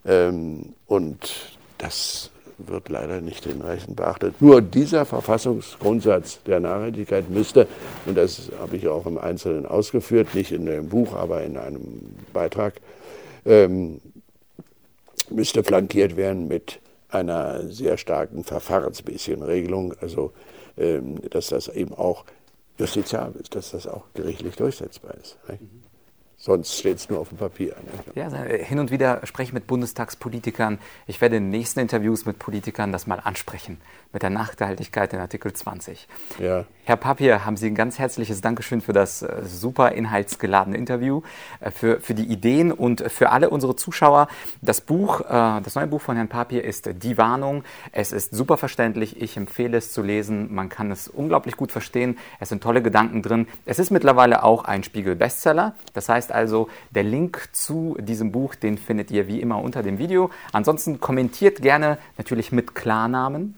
Ähm, 0.05 0.73
und 0.87 1.57
das 1.77 2.31
wird 2.57 2.89
leider 2.89 3.21
nicht 3.21 3.45
hinreichend 3.45 3.95
beachtet. 3.95 4.41
Nur 4.41 4.61
dieser 4.61 5.05
Verfassungsgrundsatz 5.05 6.43
der 6.43 6.59
Nachhaltigkeit 6.59 7.29
müsste, 7.29 7.67
und 8.05 8.17
das 8.17 8.51
habe 8.59 8.75
ich 8.75 8.87
auch 8.87 9.05
im 9.05 9.17
Einzelnen 9.17 9.65
ausgeführt, 9.65 10.35
nicht 10.35 10.51
in 10.51 10.65
dem 10.65 10.89
Buch, 10.89 11.13
aber 11.13 11.43
in 11.43 11.57
einem 11.57 12.15
Beitrag, 12.33 12.81
ähm, 13.45 14.01
müsste 15.29 15.63
flankiert 15.63 16.17
werden 16.17 16.47
mit 16.47 16.79
einer 17.07 17.67
sehr 17.67 17.97
starken 17.97 18.43
Verfahrensbisschenregelung, 18.43 19.93
also 20.01 20.33
ähm, 20.77 21.17
dass 21.29 21.47
das 21.47 21.67
eben 21.69 21.93
auch 21.93 22.25
justiziabel 22.77 23.41
ist, 23.41 23.55
dass 23.55 23.71
das 23.71 23.87
auch 23.87 24.03
gerichtlich 24.13 24.55
durchsetzbar 24.55 25.13
ist. 25.15 25.37
Mhm. 25.47 25.88
Sonst 26.41 26.77
steht 26.77 26.95
es 26.95 27.09
nur 27.09 27.19
auf 27.19 27.27
dem 27.27 27.37
Papier. 27.37 27.75
Ne? 27.83 28.13
Ja, 28.15 28.29
hin 28.31 28.79
und 28.79 28.91
wieder 28.91 29.19
spreche 29.25 29.49
ich 29.49 29.53
mit 29.53 29.67
Bundestagspolitikern. 29.67 30.79
Ich 31.05 31.19
werde 31.19 31.35
in 31.35 31.43
den 31.43 31.49
nächsten 31.49 31.81
Interviews 31.81 32.25
mit 32.25 32.39
Politikern 32.39 32.93
das 32.93 33.07
mal 33.07 33.19
ansprechen, 33.21 33.81
mit 34.13 34.23
der 34.23 34.29
Nachhaltigkeit 34.29 35.11
in 35.11 35.19
Artikel 35.19 35.51
20. 35.51 36.07
Ja. 36.39 36.63
Herr 36.85 36.95
Papier, 36.95 37.45
haben 37.45 37.55
Sie 37.55 37.67
ein 37.67 37.75
ganz 37.75 37.99
herzliches 37.99 38.41
Dankeschön 38.41 38.81
für 38.81 38.93
das 38.93 39.21
äh, 39.21 39.43
super 39.43 39.91
inhaltsgeladene 39.91 40.75
Interview, 40.75 41.21
äh, 41.59 41.69
für, 41.71 41.99
für 41.99 42.15
die 42.15 42.23
Ideen 42.23 42.71
und 42.71 43.11
für 43.11 43.29
alle 43.29 43.51
unsere 43.51 43.75
Zuschauer. 43.75 44.27
Das 44.61 44.81
Buch, 44.81 45.19
äh, 45.21 45.25
das 45.61 45.75
neue 45.75 45.85
Buch 45.87 46.01
von 46.01 46.15
Herrn 46.15 46.29
Papier 46.29 46.63
ist 46.63 46.89
Die 47.03 47.17
Warnung. 47.17 47.63
Es 47.91 48.11
ist 48.11 48.33
super 48.33 48.57
verständlich. 48.57 49.21
Ich 49.21 49.37
empfehle 49.37 49.77
es 49.77 49.91
zu 49.91 50.01
lesen. 50.01 50.51
Man 50.51 50.69
kann 50.69 50.89
es 50.89 51.09
unglaublich 51.09 51.57
gut 51.57 51.71
verstehen. 51.71 52.17
Es 52.39 52.49
sind 52.49 52.63
tolle 52.63 52.81
Gedanken 52.81 53.21
drin. 53.21 53.45
Es 53.65 53.77
ist 53.77 53.91
mittlerweile 53.91 54.41
auch 54.41 54.63
ein 54.63 54.83
Spiegel-Bestseller. 54.83 55.75
Das 55.93 56.09
heißt, 56.09 56.28
heißt 56.29 56.31
also, 56.31 56.69
der 56.91 57.03
Link 57.03 57.49
zu 57.51 57.97
diesem 57.99 58.31
Buch, 58.31 58.55
den 58.55 58.77
findet 58.77 59.11
ihr 59.11 59.27
wie 59.27 59.41
immer 59.41 59.61
unter 59.61 59.83
dem 59.83 59.97
Video. 59.97 60.29
Ansonsten 60.51 60.99
kommentiert 60.99 61.61
gerne, 61.61 61.97
natürlich 62.17 62.51
mit 62.51 62.75
Klarnamen, 62.75 63.55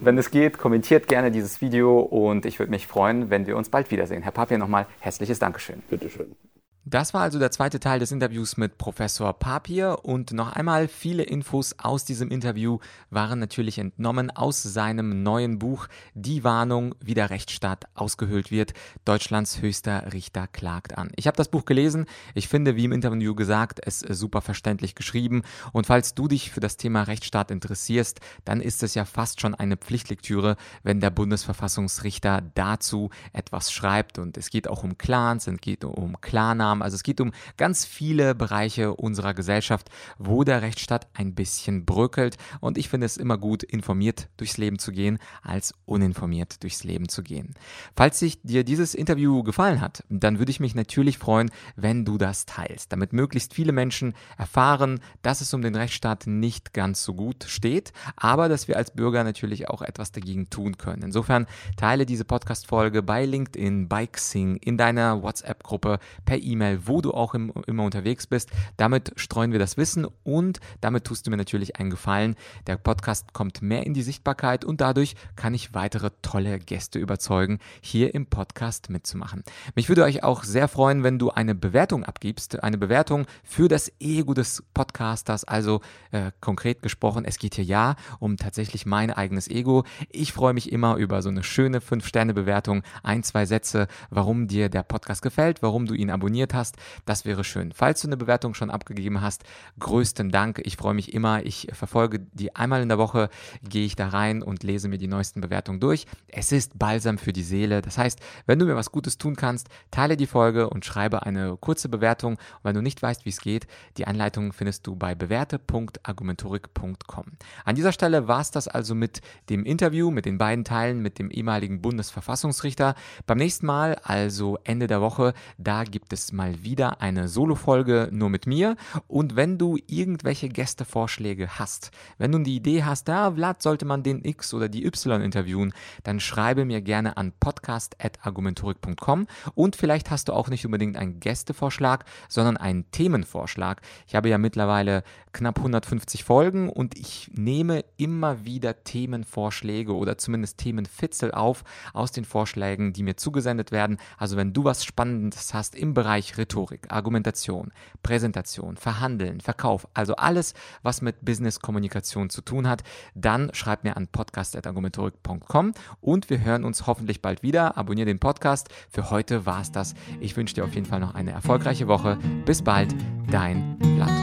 wenn 0.00 0.18
es 0.18 0.30
geht, 0.30 0.58
kommentiert 0.58 1.08
gerne 1.08 1.30
dieses 1.30 1.60
Video 1.60 2.00
und 2.00 2.46
ich 2.46 2.58
würde 2.58 2.70
mich 2.70 2.86
freuen, 2.86 3.30
wenn 3.30 3.46
wir 3.46 3.56
uns 3.56 3.68
bald 3.68 3.90
wiedersehen. 3.90 4.22
Herr 4.22 4.32
Papier, 4.32 4.58
nochmal 4.58 4.86
herzliches 5.00 5.38
Dankeschön. 5.38 5.82
Bitteschön. 5.90 6.34
Das 6.84 7.14
war 7.14 7.22
also 7.22 7.38
der 7.38 7.52
zweite 7.52 7.78
Teil 7.78 8.00
des 8.00 8.10
Interviews 8.10 8.56
mit 8.56 8.76
Professor 8.76 9.32
Papier 9.38 10.00
und 10.02 10.32
noch 10.32 10.50
einmal 10.50 10.88
viele 10.88 11.22
Infos 11.22 11.76
aus 11.78 12.04
diesem 12.04 12.28
Interview 12.28 12.80
waren 13.08 13.38
natürlich 13.38 13.78
entnommen 13.78 14.32
aus 14.32 14.64
seinem 14.64 15.22
neuen 15.22 15.60
Buch 15.60 15.86
Die 16.14 16.42
Warnung, 16.42 16.96
wie 16.98 17.14
der 17.14 17.30
Rechtsstaat 17.30 17.84
ausgehöhlt 17.94 18.50
wird. 18.50 18.72
Deutschlands 19.04 19.62
höchster 19.62 20.12
Richter 20.12 20.48
klagt 20.48 20.98
an. 20.98 21.12
Ich 21.14 21.28
habe 21.28 21.36
das 21.36 21.50
Buch 21.50 21.66
gelesen. 21.66 22.06
Ich 22.34 22.48
finde, 22.48 22.74
wie 22.74 22.86
im 22.86 22.92
Interview 22.92 23.36
gesagt, 23.36 23.78
es 23.80 24.00
super 24.00 24.40
verständlich 24.40 24.96
geschrieben 24.96 25.42
und 25.70 25.86
falls 25.86 26.16
du 26.16 26.26
dich 26.26 26.50
für 26.50 26.58
das 26.58 26.78
Thema 26.78 27.04
Rechtsstaat 27.04 27.52
interessierst, 27.52 28.18
dann 28.44 28.60
ist 28.60 28.82
es 28.82 28.96
ja 28.96 29.04
fast 29.04 29.40
schon 29.40 29.54
eine 29.54 29.76
Pflichtlektüre, 29.76 30.56
wenn 30.82 30.98
der 30.98 31.10
Bundesverfassungsrichter 31.10 32.42
dazu 32.56 33.10
etwas 33.32 33.70
schreibt 33.70 34.18
und 34.18 34.36
es 34.36 34.50
geht 34.50 34.66
auch 34.66 34.82
um 34.82 34.98
Clans, 34.98 35.46
es 35.46 35.60
geht 35.60 35.84
um 35.84 36.20
Klarnamen 36.20 36.71
Maßnahmen. 36.72 36.82
Also 36.82 36.96
es 36.96 37.02
geht 37.02 37.20
um 37.20 37.32
ganz 37.56 37.84
viele 37.84 38.34
Bereiche 38.34 38.94
unserer 38.94 39.34
Gesellschaft, 39.34 39.90
wo 40.18 40.44
der 40.44 40.62
Rechtsstaat 40.62 41.06
ein 41.14 41.34
bisschen 41.34 41.84
bröckelt. 41.84 42.36
Und 42.60 42.78
ich 42.78 42.88
finde 42.88 43.06
es 43.06 43.16
immer 43.16 43.38
gut, 43.38 43.62
informiert 43.62 44.28
durchs 44.36 44.56
Leben 44.56 44.78
zu 44.78 44.92
gehen, 44.92 45.18
als 45.42 45.74
uninformiert 45.84 46.62
durchs 46.62 46.84
Leben 46.84 47.08
zu 47.08 47.22
gehen. 47.22 47.54
Falls 47.96 48.18
sich 48.18 48.40
dir 48.42 48.64
dieses 48.64 48.94
Interview 48.94 49.42
gefallen 49.42 49.80
hat, 49.80 50.04
dann 50.08 50.38
würde 50.38 50.50
ich 50.50 50.60
mich 50.60 50.74
natürlich 50.74 51.18
freuen, 51.18 51.50
wenn 51.76 52.04
du 52.04 52.18
das 52.18 52.46
teilst, 52.46 52.92
damit 52.92 53.12
möglichst 53.12 53.54
viele 53.54 53.72
Menschen 53.72 54.14
erfahren, 54.38 55.00
dass 55.22 55.40
es 55.40 55.52
um 55.54 55.62
den 55.62 55.74
Rechtsstaat 55.74 56.26
nicht 56.26 56.72
ganz 56.72 57.02
so 57.04 57.14
gut 57.14 57.44
steht, 57.44 57.92
aber 58.16 58.48
dass 58.48 58.68
wir 58.68 58.76
als 58.76 58.92
Bürger 58.92 59.24
natürlich 59.24 59.68
auch 59.68 59.82
etwas 59.82 60.12
dagegen 60.12 60.50
tun 60.50 60.78
können. 60.78 61.02
Insofern 61.02 61.46
teile 61.76 62.06
diese 62.06 62.24
Podcast-Folge 62.24 63.02
bei 63.02 63.24
LinkedIn, 63.24 63.88
bei 63.88 64.06
Xing, 64.06 64.56
in 64.56 64.76
deiner 64.76 65.22
WhatsApp-Gruppe, 65.22 65.98
per 66.24 66.40
E-Mail 66.40 66.61
E-Mail, 66.62 66.86
wo 66.86 67.00
du 67.00 67.12
auch 67.12 67.34
im, 67.34 67.52
immer 67.66 67.82
unterwegs 67.82 68.26
bist. 68.26 68.50
Damit 68.76 69.12
streuen 69.16 69.50
wir 69.50 69.58
das 69.58 69.76
Wissen 69.76 70.06
und 70.22 70.60
damit 70.80 71.04
tust 71.04 71.26
du 71.26 71.30
mir 71.30 71.36
natürlich 71.36 71.76
einen 71.76 71.90
Gefallen. 71.90 72.36
Der 72.68 72.76
Podcast 72.76 73.32
kommt 73.32 73.62
mehr 73.62 73.84
in 73.84 73.94
die 73.94 74.02
Sichtbarkeit 74.02 74.64
und 74.64 74.80
dadurch 74.80 75.16
kann 75.34 75.54
ich 75.54 75.74
weitere 75.74 76.10
tolle 76.22 76.60
Gäste 76.60 77.00
überzeugen, 77.00 77.58
hier 77.80 78.14
im 78.14 78.26
Podcast 78.26 78.90
mitzumachen. 78.90 79.42
Mich 79.74 79.88
würde 79.88 80.04
euch 80.04 80.22
auch 80.22 80.44
sehr 80.44 80.68
freuen, 80.68 81.02
wenn 81.02 81.18
du 81.18 81.30
eine 81.30 81.56
Bewertung 81.56 82.04
abgibst, 82.04 82.62
eine 82.62 82.78
Bewertung 82.78 83.26
für 83.42 83.66
das 83.66 83.90
Ego 83.98 84.32
des 84.32 84.62
Podcasters. 84.72 85.42
Also 85.44 85.80
äh, 86.12 86.30
konkret 86.40 86.82
gesprochen, 86.82 87.24
es 87.24 87.38
geht 87.38 87.56
hier 87.56 87.64
ja 87.64 87.96
um 88.20 88.36
tatsächlich 88.36 88.86
mein 88.86 89.10
eigenes 89.10 89.48
Ego. 89.48 89.84
Ich 90.10 90.32
freue 90.32 90.54
mich 90.54 90.70
immer 90.70 90.96
über 90.96 91.22
so 91.22 91.28
eine 91.28 91.42
schöne 91.42 91.80
5-Sterne-Bewertung, 91.80 92.82
ein, 93.02 93.24
zwei 93.24 93.46
Sätze, 93.46 93.88
warum 94.10 94.46
dir 94.46 94.68
der 94.68 94.84
Podcast 94.84 95.22
gefällt, 95.22 95.62
warum 95.62 95.86
du 95.86 95.94
ihn 95.94 96.10
abonniert 96.10 96.51
abonniert 96.52 96.54
hast. 96.54 96.76
Das 97.04 97.24
wäre 97.24 97.44
schön. 97.44 97.72
Falls 97.72 98.02
du 98.02 98.08
eine 98.08 98.16
Bewertung 98.16 98.54
schon 98.54 98.70
abgegeben 98.70 99.20
hast, 99.20 99.44
größten 99.78 100.30
Dank. 100.30 100.60
Ich 100.64 100.76
freue 100.76 100.94
mich 100.94 101.14
immer. 101.14 101.44
Ich 101.44 101.68
verfolge 101.72 102.20
die 102.32 102.54
einmal 102.54 102.82
in 102.82 102.88
der 102.88 102.98
Woche, 102.98 103.28
gehe 103.62 103.84
ich 103.84 103.96
da 103.96 104.08
rein 104.08 104.42
und 104.42 104.62
lese 104.62 104.88
mir 104.88 104.98
die 104.98 105.08
neuesten 105.08 105.40
Bewertungen 105.40 105.80
durch. 105.80 106.06
Es 106.28 106.52
ist 106.52 106.78
Balsam 106.78 107.16
für 107.18 107.32
die 107.32 107.42
Seele. 107.42 107.82
Das 107.82 107.98
heißt, 107.98 108.20
wenn 108.46 108.58
du 108.58 108.66
mir 108.66 108.76
was 108.76 108.92
Gutes 108.92 109.18
tun 109.18 109.36
kannst, 109.36 109.68
teile 109.90 110.16
die 110.16 110.26
Folge 110.26 110.70
und 110.70 110.84
schreibe 110.84 111.24
eine 111.24 111.56
kurze 111.56 111.88
Bewertung. 111.88 112.34
Und 112.34 112.64
wenn 112.64 112.74
du 112.74 112.82
nicht 112.82 113.02
weißt, 113.02 113.24
wie 113.24 113.30
es 113.30 113.40
geht, 113.40 113.66
die 113.96 114.06
Anleitung 114.06 114.52
findest 114.52 114.86
du 114.86 114.94
bei 114.96 115.14
bewerte.argumentorik.com. 115.14 117.24
An 117.64 117.74
dieser 117.74 117.92
Stelle 117.92 118.28
war 118.28 118.40
es 118.40 118.50
das 118.50 118.68
also 118.68 118.94
mit 118.94 119.22
dem 119.48 119.64
Interview, 119.64 120.10
mit 120.10 120.26
den 120.26 120.36
beiden 120.38 120.64
Teilen 120.64 121.02
mit 121.02 121.18
dem 121.18 121.30
ehemaligen 121.30 121.82
Bundesverfassungsrichter. 121.82 122.94
Beim 123.26 123.38
nächsten 123.38 123.66
Mal, 123.66 123.96
also 124.02 124.58
Ende 124.64 124.86
der 124.86 125.00
Woche, 125.00 125.34
da 125.58 125.84
gibt 125.84 126.12
es 126.12 126.32
mal 126.32 126.41
wieder 126.62 127.00
eine 127.00 127.28
Solo-Folge 127.28 128.10
nur 128.12 128.28
mit 128.28 128.46
mir. 128.46 128.76
Und 129.06 129.36
wenn 129.36 129.56
du 129.56 129.78
irgendwelche 129.86 130.50
Gästevorschläge 130.50 131.58
hast, 131.58 131.92
wenn 132.18 132.32
du 132.32 132.38
die 132.40 132.56
Idee 132.56 132.84
hast, 132.84 133.08
da 133.08 133.22
ja, 133.22 133.30
Vlad 133.30 133.62
sollte 133.62 133.84
man 133.84 134.02
den 134.02 134.24
X 134.24 134.52
oder 134.52 134.68
die 134.68 134.84
Y 134.84 135.22
interviewen, 135.22 135.72
dann 136.02 136.18
schreibe 136.18 136.64
mir 136.64 136.80
gerne 136.80 137.16
an 137.16 137.32
podcast.argumentorik.com 137.38 139.28
und 139.54 139.76
vielleicht 139.76 140.10
hast 140.10 140.28
du 140.28 140.32
auch 140.32 140.48
nicht 140.48 140.64
unbedingt 140.66 140.96
einen 140.96 141.20
Gästevorschlag, 141.20 142.04
sondern 142.28 142.56
einen 142.56 142.90
Themenvorschlag. 142.90 143.80
Ich 144.08 144.16
habe 144.16 144.28
ja 144.28 144.38
mittlerweile 144.38 145.04
knapp 145.32 145.58
150 145.58 146.24
Folgen 146.24 146.68
und 146.68 146.98
ich 146.98 147.30
nehme 147.34 147.84
immer 147.96 148.44
wieder 148.44 148.84
Themenvorschläge 148.84 149.94
oder 149.94 150.18
zumindest 150.18 150.58
Themenfitzel 150.58 151.32
auf 151.32 151.64
aus 151.92 152.12
den 152.12 152.24
Vorschlägen, 152.24 152.92
die 152.92 153.02
mir 153.02 153.16
zugesendet 153.16 153.72
werden. 153.72 153.98
Also 154.18 154.36
wenn 154.36 154.52
du 154.52 154.64
was 154.64 154.84
Spannendes 154.84 155.54
hast 155.54 155.74
im 155.74 155.94
Bereich 155.94 156.38
Rhetorik, 156.38 156.92
Argumentation, 156.92 157.72
Präsentation, 158.02 158.76
Verhandeln, 158.76 159.40
Verkauf, 159.40 159.88
also 159.94 160.16
alles, 160.16 160.54
was 160.82 161.02
mit 161.02 161.24
Business-Kommunikation 161.24 162.30
zu 162.30 162.42
tun 162.42 162.68
hat, 162.68 162.82
dann 163.14 163.50
schreib 163.54 163.84
mir 163.84 163.96
an 163.96 164.08
podcast.argumentorik.com 164.08 165.72
und 166.00 166.30
wir 166.30 166.40
hören 166.40 166.64
uns 166.64 166.86
hoffentlich 166.86 167.22
bald 167.22 167.42
wieder. 167.42 167.76
Abonniere 167.76 168.06
den 168.06 168.18
Podcast. 168.18 168.68
Für 168.90 169.10
heute 169.10 169.46
war 169.46 169.60
es 169.60 169.72
das. 169.72 169.94
Ich 170.20 170.36
wünsche 170.36 170.54
dir 170.54 170.64
auf 170.64 170.74
jeden 170.74 170.86
Fall 170.86 171.00
noch 171.00 171.14
eine 171.14 171.32
erfolgreiche 171.32 171.88
Woche. 171.88 172.18
Bis 172.44 172.62
bald, 172.62 172.94
dein 173.30 173.76
Vlad. 173.96 174.21